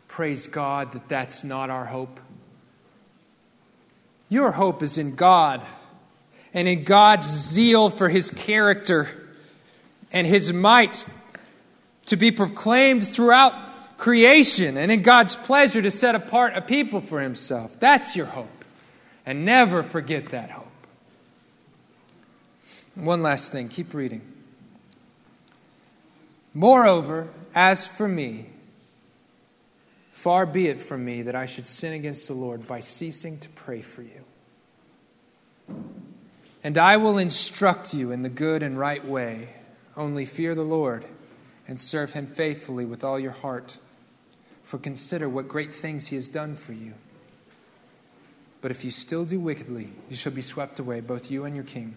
Praise 0.07 0.45
God 0.45 0.91
that 0.93 1.09
that's 1.09 1.43
not 1.43 1.71
our 1.71 1.85
hope. 1.85 2.19
Your 4.29 4.51
hope 4.51 4.83
is 4.83 4.99
in 4.99 5.15
God 5.15 5.61
and 6.53 6.67
in 6.67 6.83
God's 6.83 7.27
zeal 7.27 7.89
for 7.89 8.09
his 8.09 8.29
character 8.29 9.09
and 10.11 10.27
his 10.27 10.53
might 10.53 11.05
to 12.07 12.17
be 12.17 12.31
proclaimed 12.31 13.07
throughout 13.07 13.53
creation 13.97 14.77
and 14.77 14.91
in 14.91 15.01
God's 15.01 15.35
pleasure 15.35 15.81
to 15.81 15.91
set 15.91 16.15
apart 16.15 16.53
a 16.55 16.61
people 16.61 17.01
for 17.01 17.21
himself. 17.21 17.79
That's 17.79 18.15
your 18.15 18.25
hope. 18.25 18.49
And 19.25 19.45
never 19.45 19.83
forget 19.83 20.31
that 20.31 20.51
hope. 20.51 20.67
One 22.95 23.23
last 23.23 23.51
thing, 23.51 23.69
keep 23.69 23.93
reading. 23.93 24.21
Moreover, 26.53 27.29
as 27.55 27.87
for 27.87 28.07
me, 28.07 28.47
Far 30.23 30.45
be 30.45 30.69
it 30.69 30.79
from 30.79 31.03
me 31.03 31.23
that 31.23 31.35
I 31.35 31.45
should 31.45 31.67
sin 31.67 31.91
against 31.91 32.29
the 32.29 32.33
Lord 32.33 32.65
by 32.65 32.79
ceasing 32.79 33.39
to 33.39 33.49
pray 33.49 33.81
for 33.81 34.03
you. 34.03 34.23
And 36.63 36.77
I 36.77 36.95
will 36.95 37.17
instruct 37.17 37.93
you 37.93 38.11
in 38.13 38.21
the 38.21 38.29
good 38.29 38.63
and 38.63 38.79
right 38.79 39.05
way. 39.05 39.49
Only 39.97 40.25
fear 40.25 40.55
the 40.55 40.61
Lord 40.61 41.03
and 41.67 41.79
serve 41.79 42.13
him 42.13 42.27
faithfully 42.27 42.85
with 42.85 43.03
all 43.03 43.19
your 43.19 43.31
heart. 43.31 43.77
For 44.63 44.77
consider 44.77 45.27
what 45.27 45.47
great 45.47 45.73
things 45.73 46.07
he 46.07 46.15
has 46.15 46.27
done 46.27 46.55
for 46.55 46.73
you. 46.73 46.93
But 48.61 48.71
if 48.71 48.85
you 48.85 48.91
still 48.91 49.25
do 49.25 49.39
wickedly, 49.39 49.89
you 50.09 50.15
shall 50.15 50.31
be 50.31 50.41
swept 50.41 50.79
away, 50.79 51.01
both 51.01 51.29
you 51.29 51.45
and 51.45 51.55
your 51.55 51.65
king. 51.65 51.95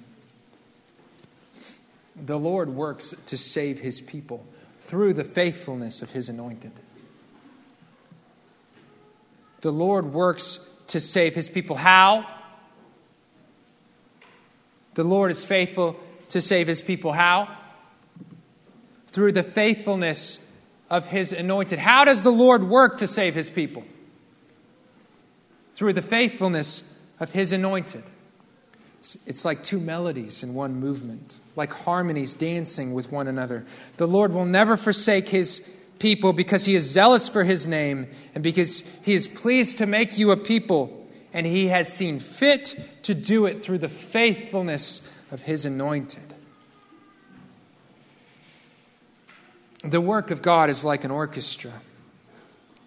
The 2.16 2.38
Lord 2.38 2.70
works 2.70 3.14
to 3.26 3.36
save 3.36 3.78
his 3.80 4.00
people 4.00 4.44
through 4.80 5.14
the 5.14 5.24
faithfulness 5.24 6.02
of 6.02 6.10
his 6.10 6.28
anointed 6.28 6.72
the 9.66 9.72
Lord 9.72 10.12
works 10.12 10.60
to 10.86 11.00
save 11.00 11.34
his 11.34 11.48
people. 11.48 11.74
How? 11.74 12.24
The 14.94 15.02
Lord 15.02 15.32
is 15.32 15.44
faithful 15.44 15.98
to 16.28 16.40
save 16.40 16.68
his 16.68 16.82
people. 16.82 17.12
How? 17.12 17.48
Through 19.16 19.32
the 19.32 19.42
faithfulness 19.42 20.38
of 20.90 21.06
his 21.06 21.32
anointed. 21.32 21.78
How 21.78 22.04
does 22.04 22.22
the 22.22 22.30
Lord 22.30 22.68
work 22.68 22.98
to 22.98 23.06
save 23.06 23.34
his 23.34 23.48
people? 23.48 23.82
Through 25.72 25.94
the 25.94 26.02
faithfulness 26.02 26.84
of 27.18 27.32
his 27.32 27.50
anointed. 27.54 28.04
It's, 28.98 29.16
it's 29.26 29.42
like 29.42 29.62
two 29.62 29.80
melodies 29.80 30.42
in 30.42 30.52
one 30.52 30.74
movement, 30.74 31.36
like 31.56 31.72
harmonies 31.72 32.34
dancing 32.34 32.92
with 32.92 33.10
one 33.10 33.26
another. 33.26 33.64
The 33.96 34.06
Lord 34.06 34.34
will 34.34 34.44
never 34.44 34.76
forsake 34.76 35.30
his 35.30 35.66
people 35.98 36.34
because 36.34 36.66
he 36.66 36.74
is 36.74 36.84
zealous 36.84 37.26
for 37.26 37.42
his 37.42 37.66
name 37.66 38.08
and 38.34 38.44
because 38.44 38.84
he 39.00 39.14
is 39.14 39.28
pleased 39.28 39.78
to 39.78 39.86
make 39.86 40.18
you 40.18 40.30
a 40.30 40.36
people 40.36 41.08
and 41.32 41.46
he 41.46 41.68
has 41.68 41.90
seen 41.90 42.20
fit 42.20 42.78
to 43.04 43.14
do 43.14 43.46
it 43.46 43.64
through 43.64 43.78
the 43.78 43.88
faithfulness 43.88 45.08
of 45.30 45.40
his 45.40 45.64
anointed. 45.64 46.25
The 49.86 50.00
work 50.00 50.32
of 50.32 50.42
God 50.42 50.68
is 50.68 50.84
like 50.84 51.04
an 51.04 51.12
orchestra. 51.12 51.72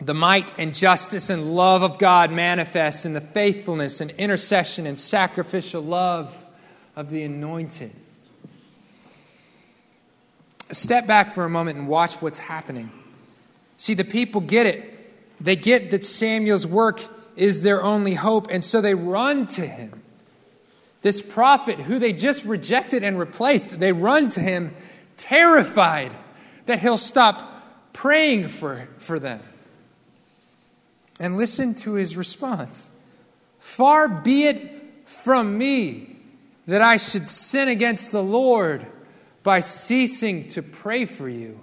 The 0.01 0.13
might 0.13 0.57
and 0.59 0.73
justice 0.73 1.29
and 1.29 1.55
love 1.55 1.81
of 1.81 1.97
God 1.97 2.31
manifest 2.31 3.05
in 3.05 3.13
the 3.13 3.21
faithfulness 3.21 4.01
and 4.01 4.11
intercession 4.11 4.85
and 4.85 4.97
sacrificial 4.97 5.81
love 5.81 6.45
of 6.95 7.09
the 7.09 7.23
anointed. 7.23 7.91
Step 10.71 11.07
back 11.07 11.33
for 11.33 11.45
a 11.45 11.49
moment 11.49 11.79
and 11.79 11.87
watch 11.87 12.15
what's 12.15 12.37
happening. 12.37 12.91
See, 13.77 13.93
the 13.93 14.03
people 14.03 14.41
get 14.41 14.65
it. 14.65 14.95
They 15.41 15.55
get 15.55 15.91
that 15.91 16.03
Samuel's 16.03 16.67
work 16.67 17.01
is 17.37 17.61
their 17.61 17.81
only 17.81 18.13
hope, 18.13 18.47
and 18.51 18.61
so 18.63 18.81
they 18.81 18.93
run 18.93 19.47
to 19.47 19.65
him. 19.65 20.01
This 21.01 21.21
prophet 21.21 21.79
who 21.79 21.97
they 21.97 22.11
just 22.11 22.43
rejected 22.43 23.05
and 23.05 23.17
replaced, 23.17 23.79
they 23.79 23.93
run 23.93 24.29
to 24.31 24.41
him 24.41 24.75
terrified 25.15 26.11
that 26.69 26.79
he'll 26.79 26.99
stop 26.99 27.63
praying 27.93 28.47
for, 28.47 28.87
for 28.99 29.17
them. 29.17 29.41
And 31.19 31.35
listen 31.35 31.73
to 31.75 31.93
his 31.93 32.15
response 32.15 32.91
Far 33.57 34.07
be 34.07 34.43
it 34.43 34.83
from 35.05 35.57
me 35.57 36.15
that 36.67 36.83
I 36.83 36.97
should 36.97 37.27
sin 37.27 37.69
against 37.69 38.11
the 38.11 38.21
Lord 38.21 38.85
by 39.41 39.61
ceasing 39.61 40.47
to 40.49 40.61
pray 40.61 41.05
for 41.05 41.27
you. 41.27 41.59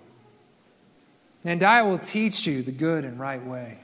And 1.44 1.62
I 1.62 1.82
will 1.82 2.00
teach 2.00 2.44
you 2.44 2.64
the 2.64 2.72
good 2.72 3.04
and 3.04 3.20
right 3.20 3.44
way. 3.46 3.78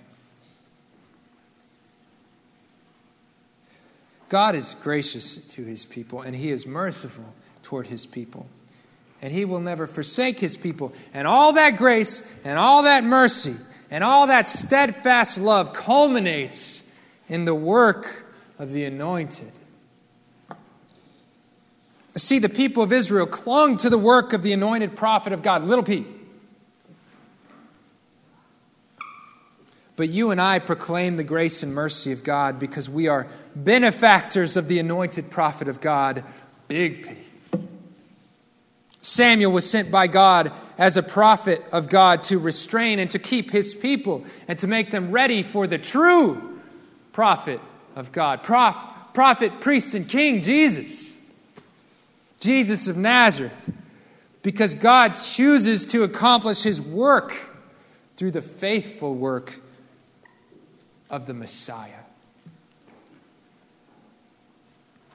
God 4.28 4.56
is 4.56 4.74
gracious 4.82 5.36
to 5.36 5.64
his 5.64 5.84
people, 5.84 6.22
and 6.22 6.34
he 6.34 6.50
is 6.50 6.66
merciful 6.66 7.32
toward 7.62 7.86
his 7.86 8.06
people. 8.06 8.48
And 9.22 9.32
he 9.32 9.44
will 9.44 9.60
never 9.60 9.86
forsake 9.86 10.40
his 10.40 10.56
people. 10.56 10.92
And 11.14 11.28
all 11.28 11.52
that 11.54 11.76
grace 11.76 12.22
and 12.44 12.58
all 12.58 12.82
that 12.82 13.04
mercy 13.04 13.56
and 13.90 14.02
all 14.02 14.26
that 14.26 14.48
steadfast 14.48 15.38
love 15.38 15.72
culminates 15.72 16.82
in 17.28 17.44
the 17.44 17.54
work 17.54 18.24
of 18.58 18.72
the 18.72 18.84
anointed. 18.84 19.52
See, 22.16 22.38
the 22.38 22.48
people 22.48 22.82
of 22.82 22.92
Israel 22.92 23.26
clung 23.26 23.78
to 23.78 23.88
the 23.88 23.96
work 23.96 24.32
of 24.32 24.42
the 24.42 24.52
anointed 24.52 24.96
prophet 24.96 25.32
of 25.32 25.42
God, 25.42 25.64
little 25.64 25.84
p. 25.84 26.04
But 29.96 30.08
you 30.08 30.30
and 30.30 30.40
I 30.40 30.58
proclaim 30.58 31.16
the 31.16 31.24
grace 31.24 31.62
and 31.62 31.74
mercy 31.74 32.12
of 32.12 32.24
God 32.24 32.58
because 32.58 32.88
we 32.88 33.08
are 33.08 33.28
benefactors 33.54 34.56
of 34.56 34.68
the 34.68 34.78
anointed 34.78 35.30
prophet 35.30 35.68
of 35.68 35.80
God, 35.80 36.24
big 36.66 37.06
P. 37.06 37.16
Samuel 39.03 39.50
was 39.50 39.68
sent 39.68 39.90
by 39.90 40.07
God 40.07 40.53
as 40.78 40.96
a 40.96 41.03
prophet 41.03 41.62
of 41.72 41.88
God 41.88 42.22
to 42.22 42.38
restrain 42.38 43.00
and 43.00 43.11
to 43.11 43.18
keep 43.18 43.50
his 43.50 43.74
people 43.74 44.24
and 44.46 44.59
to 44.61 44.68
make 44.68 44.92
them 44.92 45.11
ready 45.11 45.42
for 45.42 45.66
the 45.66 45.76
true 45.76 46.61
prophet 47.12 47.61
of 47.96 48.12
God. 48.12 48.44
Prof, 48.44 48.76
prophet, 49.12 49.61
priest, 49.61 49.94
and 49.94 50.09
king, 50.09 50.40
Jesus. 50.40 51.14
Jesus 52.38 52.88
of 52.88 52.96
Nazareth. 52.96 53.70
Because 54.42 54.74
God 54.76 55.11
chooses 55.11 55.84
to 55.86 56.05
accomplish 56.05 56.62
his 56.62 56.80
work 56.80 57.34
through 58.16 58.30
the 58.30 58.42
faithful 58.42 59.14
work 59.14 59.61
of 61.11 61.26
the 61.26 61.34
Messiah. 61.34 61.90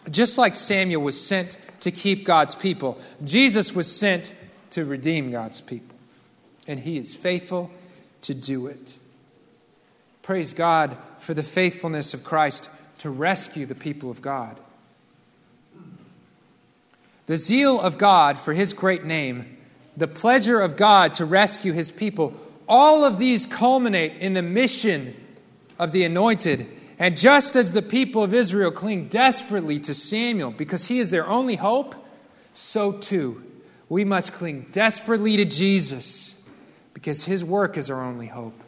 Just 0.09 0.37
like 0.37 0.55
Samuel 0.55 1.01
was 1.01 1.19
sent 1.19 1.57
to 1.81 1.91
keep 1.91 2.25
God's 2.25 2.55
people. 2.55 2.99
Jesus 3.23 3.73
was 3.73 3.91
sent 3.93 4.33
to 4.71 4.85
redeem 4.85 5.31
God's 5.31 5.61
people, 5.61 5.95
and 6.67 6.79
he 6.79 6.97
is 6.97 7.15
faithful 7.15 7.71
to 8.21 8.33
do 8.33 8.67
it. 8.67 8.97
Praise 10.21 10.53
God 10.53 10.97
for 11.19 11.33
the 11.33 11.43
faithfulness 11.43 12.13
of 12.13 12.23
Christ 12.23 12.69
to 12.99 13.09
rescue 13.09 13.65
the 13.65 13.75
people 13.75 14.11
of 14.11 14.21
God. 14.21 14.59
The 17.27 17.37
zeal 17.37 17.79
of 17.79 17.97
God 17.97 18.37
for 18.37 18.53
his 18.53 18.73
great 18.73 19.03
name, 19.03 19.57
the 19.95 20.07
pleasure 20.07 20.59
of 20.59 20.77
God 20.77 21.13
to 21.15 21.25
rescue 21.25 21.73
his 21.73 21.91
people, 21.91 22.33
all 22.67 23.03
of 23.03 23.19
these 23.19 23.45
culminate 23.47 24.17
in 24.17 24.33
the 24.33 24.41
mission 24.41 25.15
of 25.79 25.91
the 25.91 26.03
anointed 26.03 26.67
and 26.99 27.17
just 27.17 27.55
as 27.55 27.73
the 27.73 27.81
people 27.81 28.23
of 28.23 28.33
Israel 28.33 28.71
cling 28.71 29.07
desperately 29.07 29.79
to 29.79 29.93
Samuel 29.93 30.51
because 30.51 30.87
he 30.87 30.99
is 30.99 31.09
their 31.09 31.27
only 31.27 31.55
hope, 31.55 31.95
so 32.53 32.91
too 32.91 33.43
we 33.89 34.03
must 34.03 34.33
cling 34.33 34.67
desperately 34.71 35.37
to 35.37 35.45
Jesus 35.45 36.33
because 36.93 37.23
his 37.23 37.43
work 37.43 37.77
is 37.77 37.89
our 37.89 38.03
only 38.03 38.27
hope. 38.27 38.59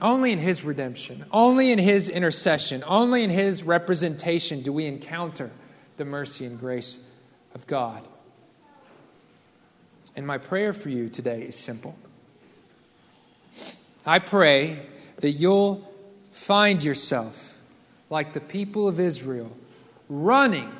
Only 0.00 0.32
in 0.32 0.38
his 0.38 0.64
redemption, 0.64 1.24
only 1.32 1.72
in 1.72 1.78
his 1.78 2.08
intercession, 2.08 2.84
only 2.86 3.22
in 3.22 3.30
his 3.30 3.62
representation 3.62 4.60
do 4.60 4.72
we 4.72 4.86
encounter 4.86 5.50
the 5.96 6.04
mercy 6.04 6.44
and 6.44 6.58
grace 6.58 6.98
of 7.54 7.66
God. 7.66 8.06
And 10.16 10.26
my 10.26 10.38
prayer 10.38 10.72
for 10.72 10.90
you 10.90 11.08
today 11.08 11.42
is 11.42 11.56
simple. 11.56 11.96
I 14.04 14.18
pray 14.18 14.84
that 15.20 15.30
you'll 15.30 15.90
find 16.34 16.82
yourself 16.82 17.56
like 18.10 18.34
the 18.34 18.40
people 18.40 18.88
of 18.88 18.98
Israel 19.00 19.56
running 20.08 20.70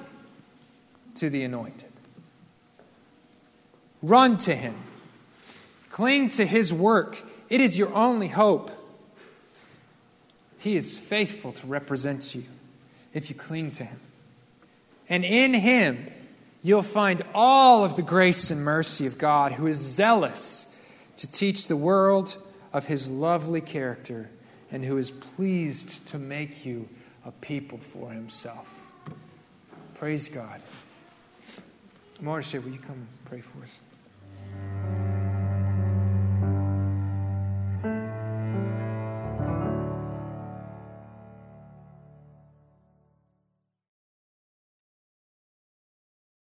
to 1.15 1.31
the 1.31 1.45
anointed. 1.45 1.91
Run 4.03 4.37
to 4.39 4.55
him. 4.55 4.75
Cling 5.91 6.29
to 6.31 6.45
his 6.45 6.75
work. 6.75 7.23
It 7.49 7.61
is 7.61 7.79
your 7.79 7.95
only 7.95 8.29
hope. 8.29 8.73
He 10.59 10.77
is 10.77 10.99
faithful 10.99 11.53
to 11.53 11.67
represent 11.67 12.35
you 12.35 12.45
if 13.13 13.31
you 13.31 13.37
cling 13.37 13.71
to 13.73 13.85
him. 13.85 14.01
And 15.09 15.25
in 15.25 15.55
him, 15.55 16.11
you'll 16.63 16.83
find 16.83 17.23
all 17.33 17.85
of 17.85 17.95
the 17.95 18.03
grace 18.03 18.51
and 18.51 18.65
mercy 18.65 19.07
of 19.07 19.19
God, 19.19 19.53
who 19.53 19.69
is 19.69 19.77
zealous 19.77 20.75
to 21.19 21.31
teach 21.31 21.69
the 21.69 21.77
world 21.77 22.37
of 22.73 22.87
his 22.87 23.09
lovely 23.09 23.61
character 23.61 24.29
and 24.75 24.85
who 24.85 24.99
is 24.99 25.13
pleased 25.13 26.05
to 26.09 26.19
make 26.19 26.67
you 26.67 26.89
a 27.25 27.31
people 27.31 27.79
for 27.79 28.11
himself. 28.11 28.67
Praise 29.95 30.29
God. 30.29 30.61
Marcia, 32.21 32.61
will 32.61 32.73
you 32.73 32.81
come 32.81 33.07
pray 33.25 33.41
for 33.41 33.63
us? 33.63 35.14